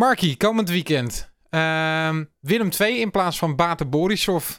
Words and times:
Markie, 0.00 0.36
komend 0.36 0.68
weekend. 0.70 1.30
Ehm, 1.50 2.24
Willem 2.40 2.70
2 2.70 2.98
in 2.98 3.10
plaats 3.10 3.38
van 3.38 3.56
Bate 3.56 3.84
Borisov. 3.86 4.50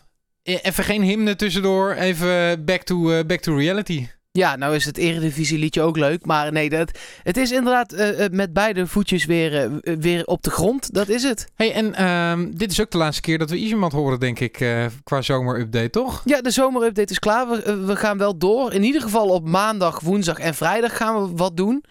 E- 0.43 0.59
Even 0.61 0.83
geen 0.83 1.01
hymne 1.01 1.35
tussendoor. 1.35 1.91
Even 1.93 2.65
back 2.65 2.81
to, 2.81 3.11
eh, 3.11 3.25
back 3.25 3.39
to 3.39 3.55
reality. 3.55 4.07
Ja, 4.31 4.55
nou 4.55 4.75
is 4.75 4.85
het 4.85 4.97
Eredivisie 4.97 5.57
liedje 5.57 5.81
ook 5.81 5.97
leuk. 5.97 6.25
Maar 6.25 6.51
nee, 6.51 6.69
dat, 6.69 6.91
het 7.23 7.37
is 7.37 7.51
inderdaad 7.51 7.93
eh, 7.93 8.25
eh, 8.25 8.31
met 8.31 8.53
beide 8.53 8.87
voetjes 8.87 9.25
weer, 9.25 9.71
weer 9.81 10.25
op 10.25 10.43
de 10.43 10.49
grond. 10.49 10.93
Dat 10.93 11.07
is 11.09 11.23
het. 11.23 11.47
Hey, 11.55 11.73
en 11.73 11.93
ehm, 11.95 12.51
dit 12.51 12.71
is 12.71 12.81
ook 12.81 12.91
de 12.91 12.97
laatste 12.97 13.21
keer 13.21 13.37
dat 13.37 13.49
we 13.49 13.57
iemand 13.57 13.91
horen, 13.93 14.19
denk 14.19 14.39
ik, 14.39 14.65
qua 15.03 15.21
zomerupdate, 15.21 15.89
toch? 15.89 16.21
Ja, 16.25 16.41
de 16.41 16.51
zomerupdate 16.51 17.11
is 17.11 17.19
klaar. 17.19 17.49
We, 17.49 17.83
we 17.85 17.95
gaan 17.95 18.17
wel 18.17 18.37
door. 18.37 18.73
In 18.73 18.83
ieder 18.83 19.01
geval 19.01 19.29
op 19.29 19.47
maandag, 19.47 19.99
woensdag 19.99 20.39
en 20.39 20.53
vrijdag 20.55 20.97
gaan 20.97 21.21
we 21.23 21.35
wat 21.35 21.57
doen. 21.57 21.83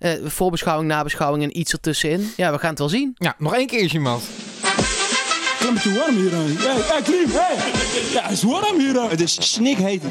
Eh, 0.00 0.12
voorbeschouwing, 0.24 0.88
nabeschouwing 0.88 1.42
en 1.44 1.58
iets 1.58 1.72
ertussenin. 1.72 2.32
Ja, 2.36 2.52
we 2.52 2.58
gaan 2.58 2.70
het 2.70 2.78
wel 2.78 2.88
zien. 2.88 3.14
Ja, 3.18 3.34
nog 3.38 3.54
één 3.54 3.66
keer 3.66 3.92
iemand. 3.92 4.22
Het 4.22 5.60
is 5.60 5.66
een 5.68 5.74
beetje 5.74 5.98
warm 5.98 6.16
hier. 6.16 6.30
Hey, 6.30 6.82
hey, 6.82 7.02
Klim, 7.02 7.28
hey. 7.30 7.56
Ja, 8.12 8.22
het 8.22 8.32
is 8.32 8.42
warm 8.42 8.78
hier. 8.78 9.10
Het 9.10 9.20
is 9.20 9.52
snikheet. 9.52 10.02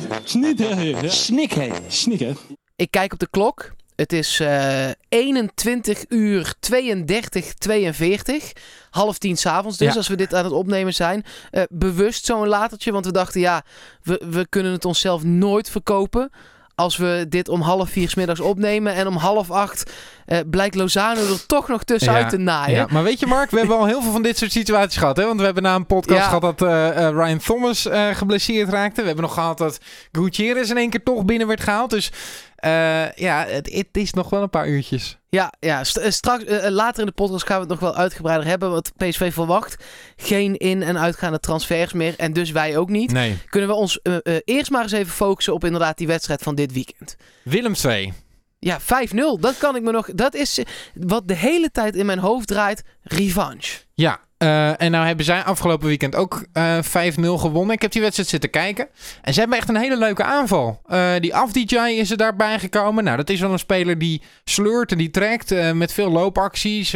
Snikheet. 1.08 1.82
Snik, 1.88 2.20
hè. 2.20 2.32
Ik 2.76 2.92
kijk 2.92 3.14
op 3.14 3.20
de 3.20 3.28
klok. 3.30 3.72
Het 3.96 4.14
is 4.14 4.40
eh 4.40 4.90
21 5.10 6.06
uur 6.10 6.54
32, 6.60 7.54
42. 7.54 8.52
Half 8.90 9.18
tien 9.18 9.38
s'avonds 9.38 9.78
dus, 9.78 9.88
Ja. 9.92 9.96
als 9.96 10.08
we 10.08 10.16
dit 10.16 10.34
aan 10.34 10.44
het 10.44 10.54
opnemen 10.54 10.94
zijn. 10.94 11.26
Eh, 11.52 11.64
bewust 11.70 12.26
zo'n 12.26 12.48
latertje, 12.48 12.92
want 12.92 13.06
we 13.06 13.12
dachten, 13.12 13.42
ja, 13.42 13.64
we, 14.04 14.22
we 14.30 14.48
kunnen 14.50 14.72
het 14.72 14.86
onszelf 14.86 15.24
nooit 15.24 15.70
verkopen. 15.70 16.30
Als 16.80 16.98
we 16.98 17.26
dit 17.30 17.50
om 17.50 17.62
half 17.62 17.90
vier 17.90 18.10
's 18.10 18.16
middags 18.16 18.40
opnemen 18.40 18.94
en 18.94 19.08
om 19.08 19.16
half 19.16 19.52
acht 19.52 19.92
eh, 20.26 20.38
blijkt 20.50 20.76
Lozano 20.76 21.20
er 21.22 21.46
toch 21.46 21.68
nog 21.68 21.84
tussenuit 21.84 22.24
Ja, 22.24 22.30
te 22.30 22.38
naaien. 22.38 22.76
Ja, 22.76 22.88
maar 22.90 23.04
weet 23.04 23.20
je, 23.20 23.26
Mark, 23.26 23.52
we 23.52 23.58
hebben 23.58 23.78
al 23.78 23.86
heel 23.86 24.02
veel 24.02 24.12
van 24.12 24.22
dit 24.22 24.38
soort 24.38 24.52
situaties 24.52 24.98
gehad. 24.98 25.18
Hè? 25.18 25.26
Want 25.26 25.40
we 25.40 25.46
hebben 25.46 25.64
na 25.64 25.76
een 25.76 25.86
podcast 25.86 26.20
Ja. 26.20 26.26
gehad 26.26 26.42
dat 26.42 26.62
eh, 26.62 27.08
eh, 27.08 27.14
Ryan 27.16 27.38
Thomas 27.38 27.88
geblesseerd 28.14 28.70
raakte. 28.70 29.02
We 29.02 29.08
hebben 29.08 29.26
nog 29.26 29.34
gehad 29.34 29.58
dat 29.58 29.80
Gutierrez 30.12 30.70
in 30.70 30.78
één 30.78 30.90
keer 30.90 31.04
toch 31.04 31.26
binnen 31.26 31.48
werd 31.48 31.62
gehaald. 31.64 31.90
Dus 31.90 32.12
eh, 32.60 33.12
ja, 33.12 33.46
het, 33.48 33.74
het 33.74 33.88
is 33.92 34.14
nog 34.14 34.30
wel 34.30 34.42
een 34.42 34.50
paar 34.50 34.68
uurtjes. 34.68 35.18
Ja, 35.30 35.54
ja 35.60 35.80
eh, 35.94 36.10
straks, 36.10 36.44
eh, 36.44 36.70
later 36.70 37.00
in 37.00 37.06
de 37.06 37.12
podcast 37.12 37.46
gaan 37.46 37.56
we 37.56 37.62
het 37.62 37.70
nog 37.72 37.80
wel 37.80 37.96
uitgebreider 37.96 38.48
hebben. 38.48 38.72
Want 38.72 38.92
PSV 38.98 39.34
verwacht 39.34 39.84
geen 40.16 40.58
in- 40.58 40.84
en 40.84 41.00
uitgaande 41.00 41.40
transfers 41.40 41.94
meer. 41.94 42.14
En 42.18 42.34
dus 42.34 42.52
wij 42.52 42.78
ook 42.78 42.90
niet. 42.90 43.12
Nee. 43.12 43.38
Kunnen 43.50 43.70
we 43.70 43.76
ons 43.76 44.00
eerst 44.46 44.72
maar 44.72 44.84
eens 44.84 44.92
even 44.92 45.14
focussen 45.14 45.54
op 45.54 45.64
inderdaad 45.64 45.98
die 45.98 46.08
wedstrijd 46.08 46.42
van 46.42 46.56
dit 46.56 46.74
weekend. 46.74 47.16
Willem 47.44 47.74
2. 47.74 48.14
Ja, 48.60 48.80
5-0. 48.80 49.40
Dat 49.40 49.58
kan 49.58 49.76
ik 49.76 49.82
me 49.82 49.92
nog. 49.92 50.10
Dat 50.14 50.36
is 50.36 50.60
wat 50.94 51.28
de 51.28 51.36
hele 51.36 51.72
tijd 51.72 51.96
in 51.96 52.06
mijn 52.06 52.20
hoofd 52.20 52.48
draait. 52.48 52.84
Revanche. 53.02 53.80
Ja, 53.94 54.20
eh, 54.40 54.82
en 54.82 54.92
nou 54.92 55.06
hebben 55.06 55.26
zij 55.26 55.44
afgelopen 55.44 55.88
weekend 55.88 56.16
ook 56.16 56.46
eh 56.54 56.78
5-0 56.82 56.82
gewonnen. 57.22 57.76
Ik 57.76 57.82
heb 57.82 57.92
die 57.92 58.02
wedstrijd 58.02 58.30
zitten 58.30 58.50
kijken. 58.50 58.88
En 59.22 59.34
ze 59.34 59.40
hebben 59.40 59.58
echt 59.58 59.70
een 59.70 59.76
hele 59.78 59.98
leuke 59.98 60.24
aanval. 60.24 60.82
Eh, 60.86 61.12
die 61.20 61.36
Afdijay 61.36 61.94
is 61.94 62.12
er 62.12 62.18
daarbij 62.18 62.60
gekomen. 62.60 63.04
Nou, 63.04 63.18
dat 63.18 63.30
is 63.30 63.40
wel 63.40 63.52
een 63.52 63.60
speler 63.60 63.98
die 63.98 64.22
sleurt 64.44 64.92
en 64.92 64.98
die 64.98 65.10
trekt 65.10 65.74
met 65.74 65.94
veel 65.94 66.12
loopacties. 66.12 66.92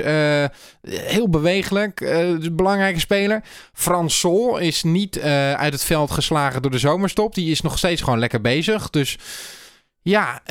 Heel 0.81 1.29
bewegelijk. 1.29 1.99
dus 1.99 2.45
een 2.45 2.55
belangrijke 2.55 2.99
speler. 2.99 3.43
Frans 3.73 4.19
Sol 4.19 4.57
is 4.57 4.83
niet 4.83 5.21
uit 5.57 5.73
het 5.73 5.83
veld 5.83 6.11
geslagen 6.11 6.61
door 6.61 6.71
de 6.71 6.77
zomerstop. 6.77 7.35
Die 7.35 7.51
is 7.51 7.61
nog 7.61 7.77
steeds 7.77 8.01
gewoon 8.01 8.19
lekker 8.19 8.41
bezig. 8.41 8.89
Dus 8.89 9.17
ja, 10.01 10.41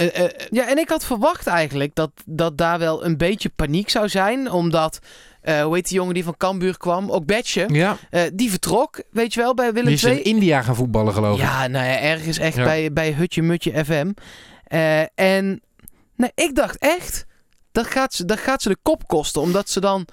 Ja, 0.50 0.68
en 0.68 0.78
ik 0.78 0.88
had 0.88 1.04
verwacht 1.04 1.46
eigenlijk 1.46 1.94
dat, 1.94 2.10
dat 2.24 2.58
daar 2.58 2.78
wel 2.78 3.04
een 3.04 3.16
beetje 3.16 3.48
paniek 3.48 3.90
zou 3.90 4.08
zijn. 4.08 4.50
Omdat, 4.50 5.00
eh, 5.42 5.62
hoe 5.62 5.74
heet 5.74 5.88
die 5.88 5.96
jongen 5.96 6.14
die 6.14 6.24
van 6.24 6.36
Cambuur 6.36 6.76
kwam? 6.76 7.10
Ook 7.10 7.26
Betje. 7.26 7.66
ja. 7.68 7.96
Eh, 8.10 8.22
die 8.34 8.50
vertrok, 8.50 9.02
weet 9.10 9.34
je 9.34 9.40
wel, 9.40 9.54
bij 9.54 9.72
Willem 9.72 9.86
die 9.86 9.94
is 9.94 10.02
II. 10.04 10.16
in 10.18 10.24
India 10.24 10.62
gaan 10.62 10.74
voetballen 10.76 11.12
geloof 11.12 11.36
ik. 11.36 11.42
Ja, 11.42 11.66
nou 11.66 11.86
ja, 11.86 11.98
ergens 12.00 12.38
echt 12.38 12.56
Ja. 12.56 12.64
bij, 12.64 12.92
bij 12.92 13.12
Hutje 13.12 13.42
Mutje 13.42 13.84
FM. 13.84 14.12
Eh, 14.64 15.00
en 15.14 15.62
nee, 16.16 16.30
ik 16.34 16.54
dacht 16.54 16.78
echt, 16.78 17.26
dat 17.72 17.86
gaat, 17.86 18.14
ze, 18.14 18.24
dat 18.24 18.38
gaat 18.38 18.62
ze 18.62 18.68
de 18.68 18.76
kop 18.82 19.06
kosten. 19.06 19.40
Omdat 19.42 19.68
ze 19.70 19.80
dan, 19.80 20.06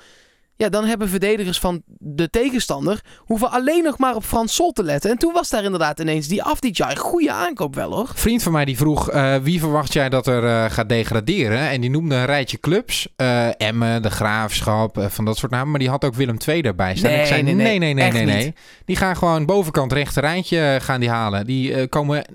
ja, 0.59 0.69
dan 0.69 0.85
hebben 0.85 1.09
verdedigers 1.09 1.59
van 1.59 1.81
de 1.87 2.29
tegenstander, 2.29 3.01
hoeven 3.17 3.51
alleen 3.51 3.83
nog 3.83 3.97
maar 3.97 4.15
op 4.15 4.23
Frans 4.23 4.55
Sol 4.55 4.71
te 4.71 4.83
letten. 4.83 5.11
En 5.11 5.17
toen 5.17 5.33
was 5.33 5.49
daar 5.49 5.63
inderdaad 5.63 5.99
ineens 5.99 6.27
die 6.27 6.43
Afdijay. 6.43 6.95
Goede 6.95 7.31
aankoop 7.31 7.75
wel 7.75 7.93
hoor. 7.93 8.11
vriend 8.13 8.43
van 8.43 8.51
mij 8.51 8.65
die 8.65 8.77
vroeg: 8.77 9.09
eh, 9.09 9.35
wie 9.35 9.59
verwacht 9.59 9.93
jij 9.93 10.09
dat 10.09 10.27
er 10.27 10.45
eh, 10.45 10.71
gaat 10.71 10.89
degraderen? 10.89 11.69
En 11.69 11.81
die 11.81 11.89
noemde 11.89 12.15
een 12.15 12.25
rijtje 12.25 12.59
clubs: 12.59 13.07
Eh 13.15 13.61
Emmen, 13.61 14.01
de 14.01 14.09
Graafschap, 14.09 15.05
van 15.09 15.25
dat 15.25 15.37
soort 15.37 15.51
namen. 15.51 15.69
Maar 15.69 15.79
die 15.79 15.89
had 15.89 16.05
ook 16.05 16.15
Willem 16.15 16.37
II 16.47 16.61
daarbij 16.61 16.95
staan. 16.95 17.11
Nee, 17.11 17.19
ik 17.19 17.25
zei: 17.25 17.41
nee, 17.41 17.53
nee, 17.53 17.79
nee, 17.79 17.93
nee, 17.93 18.25
nee. 18.25 18.53
Die 18.85 18.95
gaan 18.95 19.17
gewoon 19.17 19.45
bovenkant 19.45 19.93
rechter 19.93 20.21
rijtje 20.21 20.77
gaan 20.81 20.99
die 20.99 21.09
halen. 21.09 21.45
Die 21.45 21.87
komen 21.87 22.25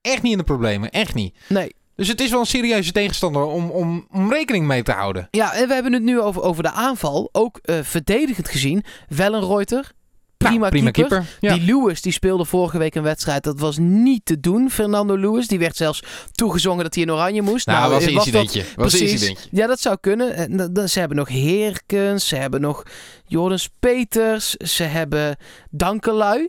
echt 0.00 0.22
niet 0.22 0.32
in 0.32 0.38
de 0.38 0.44
problemen, 0.44 0.90
echt 0.90 1.14
niet. 1.14 1.36
Nee. 1.48 1.74
Dus 2.00 2.08
het 2.08 2.20
is 2.20 2.30
wel 2.30 2.40
een 2.40 2.46
serieuze 2.46 2.92
tegenstander 2.92 3.42
om, 3.44 3.70
om, 3.70 4.06
om 4.10 4.32
rekening 4.32 4.66
mee 4.66 4.82
te 4.82 4.92
houden. 4.92 5.28
Ja, 5.30 5.52
en 5.54 5.68
we 5.68 5.74
hebben 5.74 5.92
het 5.92 6.02
nu 6.02 6.20
over, 6.20 6.42
over 6.42 6.62
de 6.62 6.70
aanval. 6.70 7.28
Ook 7.32 7.58
eh, 7.62 7.76
verdedigend 7.82 8.48
gezien. 8.48 8.84
Wel 9.08 9.34
een 9.34 9.46
Reuter. 9.46 9.90
Prima, 10.36 10.56
Nou, 10.58 10.70
prima 10.70 10.90
keeper. 10.90 11.16
keeper. 11.18 11.36
Ja. 11.40 11.54
Die 11.54 11.64
Lewis 11.64 12.02
die 12.02 12.12
speelde 12.12 12.44
vorige 12.44 12.78
week 12.78 12.94
een 12.94 13.02
wedstrijd. 13.02 13.42
Dat 13.44 13.60
was 13.60 13.78
niet 13.78 14.24
te 14.24 14.40
doen. 14.40 14.70
Fernando 14.70 15.16
Lewis. 15.16 15.46
Die 15.48 15.58
werd 15.58 15.76
zelfs 15.76 16.02
toegezongen 16.32 16.84
dat 16.84 16.94
hij 16.94 17.02
in 17.04 17.12
oranje 17.12 17.42
moest. 17.42 17.66
nou, 17.66 17.90
was 17.90 18.04
een 18.04 18.14
dat- 18.14 18.26
incidentje. 18.26 18.60
Was 18.60 18.92
een 18.92 18.98
Precies. 18.98 19.10
incidentje. 19.12 19.48
Ja, 19.52 19.66
dat 19.66 19.80
zou 19.80 19.96
kunnen. 20.00 20.34
En 20.34 20.88
ze 20.88 20.98
hebben 20.98 21.16
nog 21.16 21.28
Heerkens. 21.28 22.28
Ze 22.28 22.36
hebben 22.36 22.60
nog 22.60 22.82
Jordans 23.26 23.68
Peters. 23.80 24.50
Ze 24.54 24.82
hebben 24.82 25.36
Dankelui. 25.70 26.48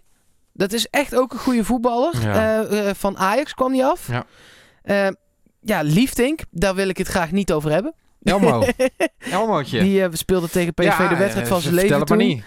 Dat 0.53 0.73
is 0.73 0.87
echt 0.89 1.15
ook 1.15 1.33
een 1.33 1.39
goede 1.39 1.63
voetballer. 1.63 2.13
Ja. 2.21 2.63
Eh, 2.63 2.89
eh, 2.89 2.95
van 2.95 3.17
Ajax 3.17 3.53
kwam 3.53 3.73
hij 3.73 3.85
af. 3.85 4.07
Ja. 4.07 4.25
Eh, 4.81 5.07
ja, 5.61 5.81
Liefdink. 5.81 6.39
Daar 6.51 6.75
wil 6.75 6.89
ik 6.89 6.97
het 6.97 7.07
graag 7.07 7.31
niet 7.31 7.51
over 7.51 7.71
hebben. 7.71 7.93
Elmo. 8.23 8.63
Elmootje. 9.31 9.79
Die 9.79 10.03
eh, 10.03 10.09
speelde 10.11 10.49
tegen 10.49 10.73
PSV 10.73 10.85
Ja, 10.85 11.07
de 11.07 11.15
wedstrijd 11.15 11.45
eh, 11.47 11.51
van 11.53 11.61
zijn 11.61 11.73
leven 11.73 11.99
het 11.99 12.09
maar 12.09 12.17
toen. 12.17 12.27
niet. 12.27 12.43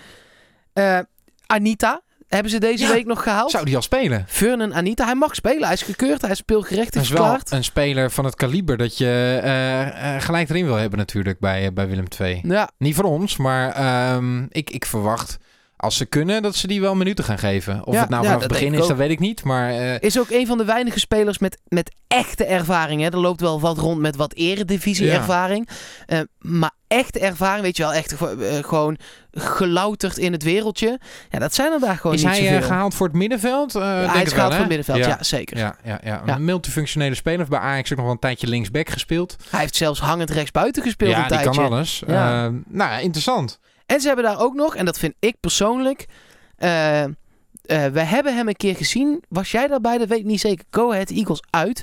Eh, 0.73 0.99
Anita. 1.47 2.03
Hebben 2.29 2.51
ze 2.53 2.59
deze 2.59 2.85
Ja. 2.85 2.93
week 2.93 3.07
nog 3.07 3.23
gehaald? 3.23 3.51
Zou 3.51 3.65
die 3.65 3.77
al 3.77 3.83
spelen? 3.83 4.25
Furnen 4.29 4.73
Anita. 4.75 5.05
Hij 5.05 5.15
mag 5.15 5.35
spelen. 5.35 5.63
Hij 5.65 5.73
is 5.73 5.83
gekeurd. 5.83 6.21
Hij 6.23 6.31
is 6.31 6.37
speelgerechtig 6.39 6.95
Dat 6.95 7.03
is 7.03 7.09
wel 7.11 7.39
een 7.59 7.65
speler 7.65 8.11
van 8.11 8.25
het 8.25 8.35
kaliber 8.35 8.77
dat 8.77 8.99
je 8.99 10.17
gelijk 10.21 10.49
erin 10.51 10.65
wil 10.65 10.75
hebben 10.75 10.99
natuurlijk 10.99 11.39
bij, 11.39 11.73
bij 11.73 11.89
Willem 11.89 12.05
II. 12.21 12.41
Ja, 12.45 12.71
Niet 12.79 12.95
voor 12.95 13.05
ons, 13.05 13.37
maar 13.37 13.71
ehm, 13.73 14.43
ik, 14.49 14.71
ik 14.71 14.87
verwacht 14.87 15.39
als 15.85 15.97
ze 15.97 16.05
kunnen 16.07 16.43
dat 16.43 16.57
ze 16.57 16.67
die 16.67 16.81
wel 16.81 16.95
minuten 16.95 17.25
gaan 17.25 17.39
geven. 17.39 17.85
Of 17.85 17.95
Ja, 17.95 18.01
het 18.01 18.09
nou 18.09 18.23
ja, 18.23 18.29
vanaf 18.29 18.43
het 18.43 18.53
begin 18.53 18.75
is, 18.75 18.87
dat 18.87 18.97
weet 18.97 19.11
ik 19.11 19.19
niet. 19.19 19.45
Maar 19.45 19.71
eh, 19.71 20.01
is 20.01 20.19
ook 20.19 20.31
een 20.31 20.47
van 20.47 20.59
de 20.59 20.65
weinige 20.65 20.99
spelers 20.99 21.39
met, 21.39 21.59
met 21.69 21.95
echte 22.09 22.45
ervaring. 22.45 23.01
Hè. 23.03 23.09
Er 23.09 23.19
loopt 23.19 23.41
wel 23.41 23.61
wat 23.61 23.79
rond 23.79 24.01
met 24.01 24.17
wat 24.17 24.33
eredivisie 24.35 25.07
Ja. 25.07 25.15
ervaring. 25.15 25.69
Eh, 26.07 26.21
maar 26.39 26.71
echte 26.89 27.19
ervaring, 27.19 27.63
weet 27.63 27.77
je 27.77 27.83
wel, 27.83 27.93
echt 27.93 28.13
eh, 28.13 28.29
gewoon 28.61 28.97
gelouterd 29.33 30.19
in 30.19 30.33
het 30.33 30.43
wereldje. 30.43 31.01
Ja, 31.31 31.39
dat 31.39 31.55
zijn 31.55 31.73
er 31.73 31.81
daar 31.81 31.97
gewoon 31.97 32.17
is 32.17 32.23
niet 32.23 32.31
hij 32.33 32.57
eh, 32.57 32.63
gehaald 32.65 32.95
voor 32.95 33.07
het 33.07 33.17
middenveld? 33.17 33.73
Ja, 33.73 34.01
denk 34.01 34.13
hij 34.13 34.23
is 34.23 34.33
gehaald 34.33 34.51
voor 34.53 34.61
het 34.61 34.69
middenveld, 34.69 35.05
ja, 35.05 35.23
zeker. 35.23 35.57
Ja, 35.57 35.77
ja, 35.85 36.01
ja. 36.05 36.23
Ja. 36.27 36.35
Een 36.35 36.45
multifunctionele 36.45 37.15
speler. 37.15 37.47
Bij 37.49 37.59
Ajax 37.59 37.91
ook 37.91 37.97
nog 37.97 38.07
wel 38.07 38.15
een 38.15 38.21
tijdje 38.21 38.47
linksback 38.47 38.89
gespeeld. 38.89 39.37
Hij 39.51 39.61
heeft 39.61 39.77
zelfs 39.77 40.01
hangend 40.01 40.31
rechtsbuiten 40.31 40.83
gespeeld 40.83 41.11
ja, 41.11 41.17
een 41.17 41.29
die 41.29 41.33
tijdje. 41.39 41.61
kan 41.61 41.65
alles. 41.73 42.03
Ja. 42.07 42.45
Eh, 42.45 42.51
nou 42.67 42.91
ja, 42.91 42.99
interessant. 42.99 43.59
En 43.87 44.01
ze 44.01 44.07
hebben 44.07 44.25
daar 44.25 44.41
ook 44.41 44.55
nog, 44.55 44.77
en 44.77 44.85
dat 44.85 44.99
vind 44.99 45.15
ik 45.19 45.37
persoonlijk... 45.41 46.07
eh, 46.57 47.05
we 47.87 48.01
hebben 48.01 48.37
hem 48.37 48.49
een 48.49 48.57
keer 48.57 48.77
gezien. 48.77 49.23
Was 49.29 49.51
jij 49.51 49.67
daarbij? 49.67 49.99
Dat 49.99 50.09
weet 50.09 50.19
ik 50.19 50.25
niet 50.25 50.41
zeker. 50.41 50.65
Go 50.71 50.93
Ahead 50.93 51.11
Eagles 51.11 51.43
uit. 51.51 51.83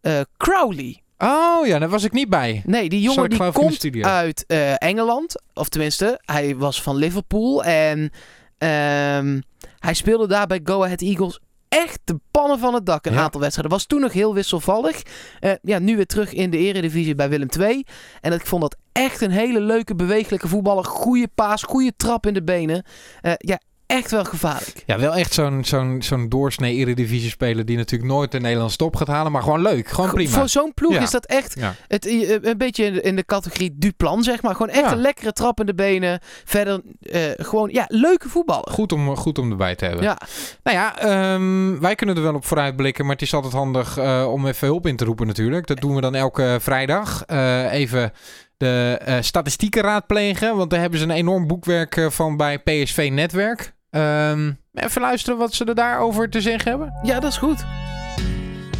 Eh, 0.00 0.20
Crowley. 0.36 1.02
Oh 1.18 1.66
ja, 1.66 1.78
daar 1.78 1.88
was 1.88 2.04
ik 2.04 2.12
niet 2.12 2.28
bij. 2.28 2.62
Nee, 2.66 2.88
die 2.88 3.00
jongen 3.00 3.30
die 3.30 3.52
komt 3.52 4.02
uit 4.02 4.44
Engeland. 4.78 5.42
Of 5.54 5.68
tenminste, 5.68 6.20
hij 6.24 6.56
was 6.56 6.82
van 6.82 6.96
Liverpool. 6.96 7.64
En 7.64 8.10
ehm, 8.58 9.40
hij 9.78 9.94
speelde 9.94 10.26
daar 10.26 10.46
bij 10.46 10.60
Go 10.64 10.84
Ahead 10.84 11.00
Eagles 11.00 11.40
echt 11.68 12.00
de 12.04 12.20
pannen 12.30 12.58
van 12.58 12.74
het 12.74 12.86
dak. 12.86 13.06
Een 13.06 13.12
Ja. 13.12 13.22
aantal 13.22 13.40
wedstrijden. 13.40 13.72
Was 13.76 13.86
toen 13.86 14.00
nog 14.00 14.12
heel 14.12 14.34
wisselvallig. 14.34 15.02
Eh, 15.40 15.52
ja, 15.62 15.78
nu 15.78 15.96
weer 15.96 16.06
terug 16.06 16.32
in 16.32 16.50
de 16.50 16.58
eredivisie 16.58 17.14
bij 17.14 17.28
Willem 17.28 17.48
II. 17.60 17.84
En 18.20 18.32
ik 18.32 18.46
vond 18.46 18.62
dat 18.62 18.76
echt 18.92 19.20
een 19.20 19.30
hele 19.30 19.60
leuke, 19.60 19.94
bewegelijke 19.94 20.48
voetballer. 20.48 20.84
Goede 20.84 21.28
paas, 21.34 21.62
goede 21.62 21.92
trap 21.96 22.26
in 22.26 22.34
de 22.34 22.42
benen. 22.42 22.84
Eh, 23.20 23.32
ja, 23.36 23.60
echt 23.86 24.10
wel 24.10 24.24
gevaarlijk. 24.24 24.82
Ja, 24.86 24.98
wel 24.98 25.14
echt 25.14 25.32
zo'n 25.34 25.64
zo'n 25.64 26.02
zo'n 26.02 26.28
doorsnee 26.28 26.74
eredivisie 26.76 27.30
speler 27.30 27.64
die 27.64 27.76
natuurlijk 27.76 28.10
nooit 28.10 28.32
de 28.32 28.40
Nederlandse 28.40 28.76
top 28.76 28.96
gaat 28.96 29.06
halen. 29.08 29.32
Maar 29.32 29.42
gewoon 29.42 29.62
leuk. 29.62 29.88
Gewoon 29.88 30.10
prima. 30.10 30.30
Voor 30.30 30.48
zo'n 30.48 30.74
ploeg 30.74 30.92
Ja. 30.92 31.00
is 31.00 31.10
dat 31.10 31.26
echt 31.26 31.54
Ja. 31.58 31.74
het, 31.88 32.06
eh, 32.06 32.30
een 32.42 32.58
beetje 32.58 32.84
in 33.02 33.16
de, 33.16 33.24
categorie 33.24 33.74
Duplan, 33.78 34.22
zeg 34.22 34.42
maar. 34.42 34.52
Gewoon 34.54 34.68
echt 34.72 34.84
Ja. 34.84 34.92
een 34.92 35.00
lekkere 35.00 35.32
trap 35.32 35.60
in 35.60 35.66
de 35.66 35.74
benen. 35.74 36.20
Verder 36.44 36.82
eh, 37.00 37.20
gewoon, 37.36 37.68
ja, 37.72 37.84
leuke 37.88 38.28
voetballer. 38.28 38.70
Goed 38.70 38.92
om, 38.92 39.16
goed 39.16 39.38
om 39.38 39.50
erbij 39.50 39.74
te 39.74 39.84
hebben. 39.84 40.04
Ja, 40.04 40.18
Nou 40.62 40.76
ja, 40.76 40.98
ehm, 40.98 41.78
wij 41.80 41.94
kunnen 41.94 42.16
er 42.16 42.22
wel 42.22 42.34
op 42.34 42.44
vooruitblikken, 42.44 43.04
maar 43.04 43.14
het 43.14 43.22
is 43.24 43.34
altijd 43.34 43.52
handig 43.52 43.96
eh, 43.98 44.26
om 44.32 44.46
even 44.46 44.66
hulp 44.68 44.86
in 44.86 44.96
te 44.96 45.04
roepen 45.04 45.26
natuurlijk. 45.26 45.66
Dat 45.66 45.80
doen 45.80 45.94
we 45.94 46.00
dan 46.00 46.14
elke 46.14 46.56
vrijdag. 46.60 47.24
Eh, 47.26 47.72
even 47.72 48.12
de 48.56 48.98
eh, 49.04 49.16
statistieken 49.20 49.82
raadplegen. 49.82 50.56
Want 50.56 50.70
daar 50.70 50.80
hebben 50.80 50.98
ze 50.98 51.04
een 51.04 51.10
enorm 51.10 51.46
boekwerk 51.46 51.96
eh, 51.96 52.10
van 52.10 52.36
bij 52.36 52.58
PSV 52.58 53.08
Netwerk. 53.12 53.74
Ehm, 53.90 54.52
even 54.72 55.00
luisteren 55.00 55.38
wat 55.38 55.54
ze 55.54 55.64
er 55.64 55.74
daarover 55.74 56.30
te 56.30 56.40
zeggen 56.40 56.70
hebben. 56.70 56.92
Ja, 57.02 57.20
dat 57.20 57.30
is 57.30 57.38
goed. 57.38 57.64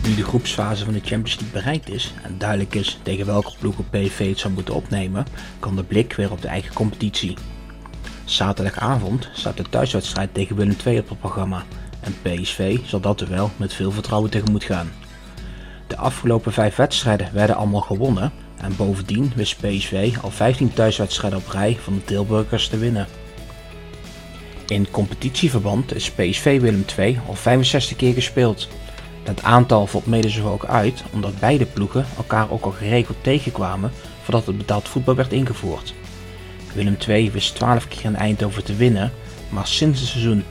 Nu 0.03 0.15
de 0.15 0.25
groepsfase 0.25 0.85
van 0.85 0.93
de 0.93 1.01
Champions 1.01 1.41
League 1.41 1.61
bereikt 1.61 1.89
is 1.89 2.15
en 2.23 2.39
duidelijk 2.39 2.75
is 2.75 3.01
tegen 3.03 3.27
welke 3.27 3.53
ploegen 3.59 3.89
PSV 3.91 4.29
het 4.29 4.39
zou 4.39 4.53
moeten 4.53 4.75
opnemen, 4.75 5.27
kan 5.59 5.77
de 5.77 5.85
blik 5.85 6.13
weer 6.13 6.31
op 6.31 6.43
de 6.43 6.49
eigen 6.49 6.75
competitie. 6.75 7.37
Zaterdagavond 8.25 9.29
staat 9.33 9.57
de 9.57 9.69
thuiswedstrijd 9.69 10.35
tegen 10.35 10.57
Willem 10.57 10.77
II 10.87 10.99
op 10.99 11.09
het 11.09 11.19
programma 11.19 11.63
en 12.01 12.15
PSV 12.23 12.79
zal 12.85 13.01
dat 13.01 13.21
er 13.21 13.29
wel 13.29 13.51
met 13.57 13.75
veel 13.75 13.91
vertrouwen 13.91 14.31
tegemoet 14.31 14.65
gaan. 14.65 14.91
De 15.87 15.97
afgelopen 15.97 16.53
vijf 16.53 16.77
wedstrijden 16.77 17.31
werden 17.33 17.57
allemaal 17.57 17.81
gewonnen 17.81 18.33
en 18.57 18.77
bovendien 18.77 19.33
wist 19.35 19.57
PSV 19.57 20.17
al 20.23 20.31
15 20.31 20.73
thuiswedstrijden 20.73 21.39
op 21.39 21.49
rij 21.49 21.77
van 21.81 21.95
de 21.95 22.05
Tilburgers 22.05 22.69
te 22.69 22.79
winnen. 22.79 23.07
In 24.69 24.91
competitieverband 24.91 25.95
is 25.95 26.11
PSV 26.11 26.61
Willem 26.61 26.85
II 26.99 27.21
al 27.27 27.35
65 27.35 27.97
keer 27.97 28.15
gespeeld. 28.15 28.69
Het 29.23 29.43
aantal 29.43 29.87
valt 29.87 30.07
mede 30.07 30.31
zo 30.31 30.51
ook 30.51 30.65
uit 30.65 31.05
omdat 31.13 31.39
beide 31.41 31.67
ploegen 31.67 32.07
elkaar 32.17 32.51
ook 32.51 32.65
al 32.65 32.71
geregeld 32.71 33.17
tegenkwamen 33.21 33.91
voordat 34.23 34.47
het 34.47 34.59
betaald 34.59 34.89
voetbal 34.89 35.15
werd 35.15 35.33
ingevoerd. 35.33 35.95
Willem 36.75 36.97
II 37.09 37.31
wist 37.31 37.55
12 37.55 37.89
keer 37.89 38.05
in 38.05 38.17
Eindhoven 38.17 38.65
te 38.65 38.75
winnen, 38.75 39.13
maar 39.49 39.67
sinds 39.67 40.01
het 40.01 40.09
seizoen 40.09 40.45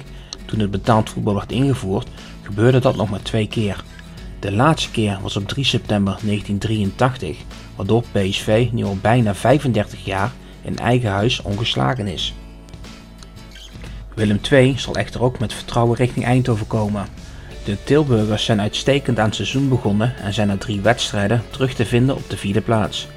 1956-1957, 0.00 0.02
toen 0.44 0.60
het 0.60 0.70
betaald 0.70 1.10
voetbal 1.10 1.34
werd 1.34 1.52
ingevoerd, 1.52 2.08
gebeurde 2.42 2.78
dat 2.78 2.96
nog 2.96 3.10
maar 3.10 3.22
twee 3.22 3.48
keer. 3.48 3.84
De 4.40 4.52
laatste 4.52 4.90
keer 4.90 5.18
was 5.22 5.36
op 5.36 5.48
3 5.48 5.64
september 5.64 6.18
1983, 6.22 7.36
waardoor 7.76 8.04
PSV 8.12 8.68
nu 8.72 8.84
al 8.84 8.98
bijna 9.00 9.34
35 9.34 10.04
jaar 10.04 10.32
in 10.66 10.78
eigen 10.78 11.10
huis 11.10 11.42
ongeslagen 11.42 12.06
is. 12.06 12.34
Willem 14.14 14.40
II 14.50 14.78
zal 14.78 14.94
echter 14.94 15.22
ook 15.22 15.38
met 15.38 15.52
vertrouwen 15.52 15.96
richting 15.96 16.24
Eindhoven 16.24 16.66
komen. 16.66 17.06
De 17.64 17.76
Tilburgers 17.84 18.44
zijn 18.44 18.60
uitstekend 18.60 19.18
aan 19.18 19.26
het 19.26 19.34
seizoen 19.34 19.68
begonnen 19.68 20.16
en 20.16 20.34
zijn 20.34 20.48
na 20.48 20.56
drie 20.56 20.80
wedstrijden 20.80 21.42
terug 21.50 21.74
te 21.74 21.86
vinden 21.86 22.16
op 22.16 22.30
de 22.30 22.36
vierde 22.36 22.60
plaats. 22.60 23.08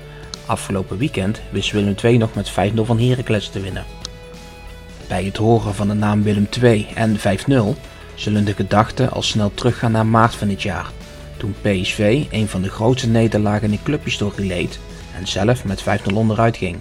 Afgelopen 0.46 0.98
weekend 0.98 1.42
wist 1.50 1.72
Willem 1.72 1.96
II 2.04 2.18
nog 2.18 2.34
met 2.34 2.52
5-0 2.52 2.54
van 2.82 3.00
Heracles 3.00 3.50
te 3.50 3.60
winnen. 3.60 3.86
Bij 5.08 5.24
het 5.24 5.38
horen 5.38 5.76
van 5.76 5.88
de 5.88 5.94
naam 5.94 6.24
Willem 6.24 6.48
II 6.62 6.88
en 6.96 7.18
5-0 7.18 7.22
zullen 8.16 8.46
de 8.46 8.54
gedachten 8.54 9.12
al 9.12 9.22
snel 9.22 9.52
teruggaan 9.54 9.92
naar 9.92 10.06
maart 10.06 10.36
van 10.36 10.48
dit 10.48 10.62
jaar, 10.62 10.92
toen 11.38 11.56
PSV 11.62 12.26
een 12.32 12.48
van 12.48 12.62
de 12.62 12.70
grootste 12.70 13.08
nederlagen 13.08 13.64
in 13.64 13.72
de 13.72 13.84
clubhistorie 13.84 14.48
leed 14.48 14.80
en 15.18 15.28
zelf 15.28 15.66
met 15.66 15.84
5-0 15.84 16.14
onderuit 16.14 16.58
ging. 16.58 16.78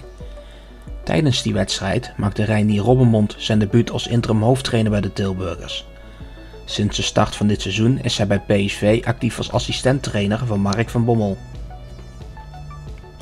Tijdens 1.09 1.41
die 1.41 1.53
wedstrijd 1.53 2.11
maakte 2.17 2.43
Reinier 2.43 2.81
Robbenmond 2.81 3.35
zijn 3.37 3.59
debuut 3.59 3.91
als 3.91 4.07
interim 4.07 4.41
hoofdtrainer 4.41 4.91
bij 4.91 5.01
de 5.01 5.13
Tilburgers. 5.13 5.85
Sinds 6.65 6.95
de 6.95 7.01
start 7.01 7.35
van 7.35 7.47
dit 7.47 7.61
seizoen 7.61 7.99
is 8.01 8.17
hij 8.17 8.27
bij 8.27 8.39
PSV 8.39 9.01
actief 9.05 9.37
als 9.37 9.51
assistenttrainer 9.51 10.45
van 10.45 10.59
Mark 10.59 10.89
van 10.89 11.05
Bommel. 11.05 11.37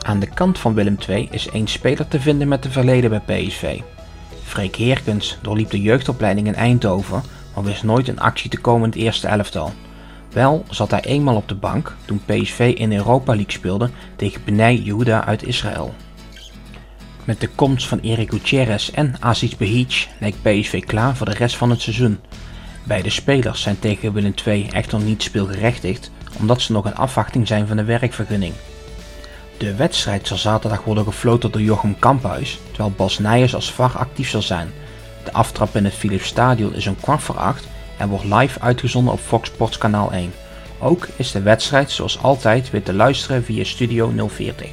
Aan 0.01 0.19
de 0.19 0.27
kant 0.27 0.59
van 0.59 0.73
Willem 0.73 0.97
II 1.07 1.27
is 1.31 1.49
één 1.49 1.67
speler 1.67 2.07
te 2.07 2.19
vinden 2.19 2.47
met 2.47 2.65
een 2.65 2.71
verleden 2.71 3.09
bij 3.09 3.45
PSV. 3.45 3.79
Freek 4.43 4.75
Heerkens 4.75 5.37
doorliep 5.41 5.69
de 5.69 5.81
jeugdopleiding 5.81 6.47
in 6.47 6.55
Eindhoven, 6.55 7.23
maar 7.55 7.63
wist 7.63 7.83
nooit 7.83 8.07
in 8.07 8.19
actie 8.19 8.49
te 8.49 8.59
komen 8.59 8.83
in 8.83 8.89
het 8.89 8.99
eerste 8.99 9.27
elftal. 9.27 9.71
Wel 10.31 10.65
zat 10.69 10.91
hij 10.91 11.01
eenmaal 11.01 11.35
op 11.35 11.47
de 11.47 11.55
bank 11.55 11.95
toen 12.05 12.21
PSV 12.25 12.73
in 12.77 12.93
Europa 12.93 13.35
League 13.35 13.51
speelde 13.51 13.89
tegen 14.15 14.43
Bnei 14.43 14.83
Yehuda 14.83 15.25
uit 15.25 15.43
Israël. 15.43 15.93
Met 17.27 17.39
de 17.39 17.47
komst 17.47 17.87
van 17.87 17.99
Erik 17.99 18.29
Gutierrez 18.29 18.89
en 18.89 19.15
Aziz 19.19 19.55
Behic 19.55 20.07
lijkt 20.19 20.41
PSV 20.41 20.85
klaar 20.85 21.15
voor 21.15 21.25
de 21.25 21.33
rest 21.33 21.55
van 21.55 21.69
het 21.69 21.81
seizoen. 21.81 22.19
Beide 22.83 23.09
spelers 23.09 23.61
zijn 23.61 23.79
tegen 23.79 24.13
Willem 24.13 24.33
II 24.45 24.67
echter 24.71 24.99
niet 24.99 25.23
speelgerechtigd, 25.23 26.11
omdat 26.39 26.61
ze 26.61 26.71
nog 26.71 26.85
in 26.85 26.95
afwachting 26.95 27.47
zijn 27.47 27.67
van 27.67 27.77
de 27.77 27.83
werkvergunning. 27.83 28.53
De 29.57 29.75
wedstrijd 29.75 30.27
zal 30.27 30.37
zaterdag 30.37 30.83
worden 30.83 31.03
gefloten 31.03 31.51
door 31.51 31.61
Jochem 31.61 31.99
Kamphuis, 31.99 32.59
terwijl 32.67 32.93
Bas 32.97 33.19
Nijers 33.19 33.55
als 33.55 33.71
VAR 33.71 33.97
actief 33.97 34.29
zal 34.29 34.41
zijn. 34.41 34.71
De 35.23 35.33
aftrap 35.33 35.75
in 35.75 35.85
het 35.85 35.93
Philips 35.93 36.27
Stadion 36.27 36.73
is 36.73 36.87
om 36.87 36.99
kwart 36.99 37.21
voor 37.21 37.37
acht 37.37 37.67
en 37.97 38.09
wordt 38.09 38.25
live 38.25 38.59
uitgezonden 38.59 39.13
op 39.13 39.19
Fox 39.19 39.49
Sports 39.49 39.77
kanaal 39.77 40.11
1. 40.11 40.33
Ook 40.79 41.07
is 41.15 41.31
de 41.31 41.41
wedstrijd 41.41 41.91
zoals 41.91 42.21
altijd 42.21 42.69
weer 42.69 42.83
te 42.83 42.93
luisteren 42.93 43.43
via 43.43 43.63
Studio 43.63 44.27
040. 44.27 44.69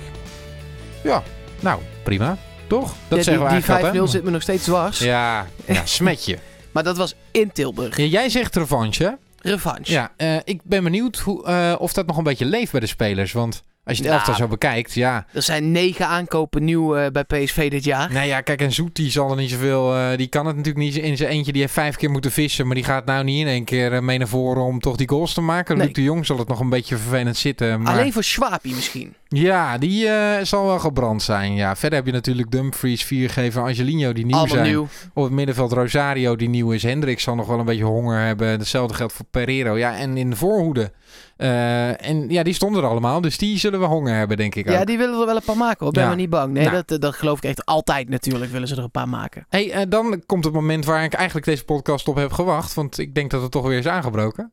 Ja, 1.02 1.22
nou, 1.60 1.80
prima. 2.04 2.36
Toch? 2.66 2.94
Dat 3.08 3.18
Ja, 3.18 3.24
zeggen 3.24 3.44
we 3.44 3.48
die 3.50 3.58
die 3.58 3.68
eigenlijk 3.68 3.80
5-0 3.94 4.00
altijd. 4.00 4.10
zit 4.10 4.24
me 4.24 4.30
nog 4.30 4.42
steeds 4.42 4.64
dwars. 4.64 4.98
Ja, 4.98 5.46
ja, 5.66 5.86
smetje. 5.86 6.38
Maar 6.72 6.82
dat 6.82 6.96
was 6.96 7.14
in 7.30 7.52
Tilburg. 7.52 7.96
Ja, 7.96 8.04
jij 8.04 8.28
zegt 8.28 8.56
revanche? 8.56 9.18
Revanche. 9.40 9.92
Ja, 9.92 10.12
eh, 10.16 10.36
ik 10.44 10.60
ben 10.64 10.82
benieuwd 10.84 11.16
hoe, 11.18 11.44
eh, 11.46 11.74
of 11.78 11.92
dat 11.92 12.06
nog 12.06 12.16
een 12.16 12.22
beetje 12.24 12.44
leeft 12.44 12.70
bij 12.72 12.80
de 12.80 12.86
spelers. 12.86 13.32
Want 13.32 13.62
als 13.84 13.96
je 13.96 14.02
het 14.02 14.12
Nou. 14.12 14.14
elftal 14.14 14.34
zo 14.34 14.48
bekijkt, 14.48 14.94
ja. 14.94 15.26
Er 15.32 15.42
zijn 15.42 15.70
negen 15.72 16.06
aankopen 16.06 16.64
nieuw 16.64 16.96
eh, 16.96 17.10
bij 17.10 17.24
PSV 17.24 17.70
dit 17.70 17.84
jaar. 17.84 18.12
Nou 18.12 18.26
ja, 18.26 18.40
kijk, 18.40 18.60
en 18.60 18.72
Zoet 18.72 18.96
die 18.96 19.10
zal 19.10 19.30
er 19.30 19.36
niet 19.36 19.50
zoveel... 19.50 19.94
eh, 19.96 20.16
die 20.16 20.26
kan 20.26 20.46
het 20.46 20.56
natuurlijk 20.56 20.84
niet 20.84 20.96
in 20.96 21.16
zijn 21.16 21.30
eentje. 21.30 21.52
Die 21.52 21.60
heeft 21.60 21.72
vijf 21.72 21.96
keer 21.96 22.10
moeten 22.10 22.32
vissen. 22.32 22.66
Maar 22.66 22.74
die 22.74 22.84
gaat 22.84 23.04
nou 23.04 23.24
niet 23.24 23.40
in 23.40 23.46
één 23.46 23.64
keer 23.64 23.92
eh, 23.92 24.00
mee 24.00 24.18
naar 24.18 24.28
voren 24.28 24.62
om 24.62 24.80
toch 24.80 24.96
die 24.96 25.08
goals 25.08 25.34
te 25.34 25.40
maken. 25.40 25.76
Nee. 25.76 25.86
Luc 25.86 25.94
de 25.94 26.02
Jong 26.02 26.26
zal 26.26 26.38
het 26.38 26.48
nog 26.48 26.60
een 26.60 26.68
beetje 26.68 26.96
vervelend 26.96 27.36
zitten. 27.36 27.82
Maar 27.82 27.92
Alleen 27.92 28.12
voor 28.12 28.24
Schwapi 28.24 28.74
misschien. 28.74 29.14
ja, 29.28 29.78
die 29.78 30.08
zal 30.42 30.66
wel 30.66 30.78
gebrand 30.78 31.22
zijn. 31.22 31.54
Ja, 31.54 31.76
verder 31.76 31.98
heb 31.98 32.06
je 32.06 32.12
natuurlijk 32.12 32.50
Dumfries, 32.50 33.04
Viergever, 33.04 33.62
Angelino 33.62 34.12
die 34.12 34.24
nieuw 34.26 34.36
Allemaal 34.36 34.54
zijn. 34.54 34.68
nieuw. 34.68 34.88
Op 35.14 35.22
het 35.24 35.32
middenveld 35.32 35.72
Rosario 35.72 36.36
die 36.36 36.48
nieuw 36.48 36.70
is. 36.72 36.82
Hendrik 36.82 37.20
zal 37.20 37.34
nog 37.34 37.46
wel 37.46 37.58
een 37.58 37.64
beetje 37.64 37.84
honger 37.84 38.20
hebben. 38.26 38.48
Hetzelfde 38.48 38.94
geldt 38.94 39.12
voor 39.12 39.26
Pereiro. 39.30 39.78
Ja, 39.78 39.96
en 39.96 40.16
in 40.16 40.30
de 40.30 40.36
voorhoede. 40.36 40.92
Eh, 41.36 42.08
en 42.08 42.28
ja, 42.28 42.42
die 42.42 42.54
stonden 42.54 42.82
er 42.82 42.88
allemaal. 42.88 43.20
Dus 43.20 43.38
die 43.38 43.58
zullen 43.58 43.80
we 43.80 43.86
honger 43.86 44.14
hebben, 44.14 44.36
denk 44.36 44.54
ik 44.54 44.66
ook. 44.68 44.72
Ja, 44.74 44.84
die 44.84 44.98
willen 44.98 45.20
er 45.20 45.26
wel 45.26 45.36
een 45.36 45.42
paar 45.44 45.56
maken 45.56 45.84
hoor. 45.84 45.92
Ben 45.92 46.02
Ja. 46.02 46.08
maar 46.08 46.16
niet 46.16 46.30
bang. 46.30 46.52
Nee, 46.52 46.64
Nou. 46.68 46.82
dat, 46.86 47.00
dat 47.00 47.14
geloof 47.14 47.36
ik 47.38 47.44
echt 47.44 47.64
altijd 47.66 48.08
natuurlijk 48.08 48.50
willen 48.52 48.68
ze 48.68 48.76
er 48.76 48.82
een 48.82 48.90
paar 48.90 49.08
maken. 49.08 49.46
Hey, 49.48 49.70
eh, 49.72 49.82
dan 49.88 50.22
komt 50.26 50.44
het 50.44 50.52
moment 50.54 50.84
waar 50.84 51.04
ik 51.04 51.12
eigenlijk 51.14 51.46
deze 51.46 51.64
podcast 51.64 52.08
op 52.08 52.16
heb 52.16 52.32
gewacht. 52.32 52.74
Want 52.74 52.98
ik 52.98 53.14
denk 53.14 53.30
dat 53.30 53.42
het 53.42 53.50
toch 53.50 53.66
weer 53.66 53.78
is 53.78 53.86
aangebroken. 53.86 54.52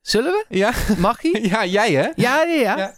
Zullen 0.00 0.32
we? 0.32 0.44
Ja, 0.56 0.72
Mag 0.98 1.22
hij? 1.22 1.40
ja 1.42 1.64
jij 1.64 1.92
hè? 1.92 2.08
Ja, 2.16 2.42
ja, 2.42 2.42
ja. 2.44 2.76
Ja. 2.76 2.94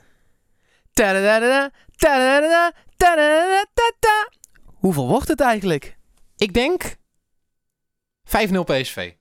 Tadadadada, 0.92 1.70
tadadadada, 1.96 2.72
tadadadada. 2.96 4.28
Hoeveel 4.64 5.08
wordt 5.08 5.28
het 5.28 5.40
eigenlijk? 5.40 5.96
Ik 6.36 6.54
denk 6.54 6.96
5-0 8.24 8.64
PSV. 8.64 9.10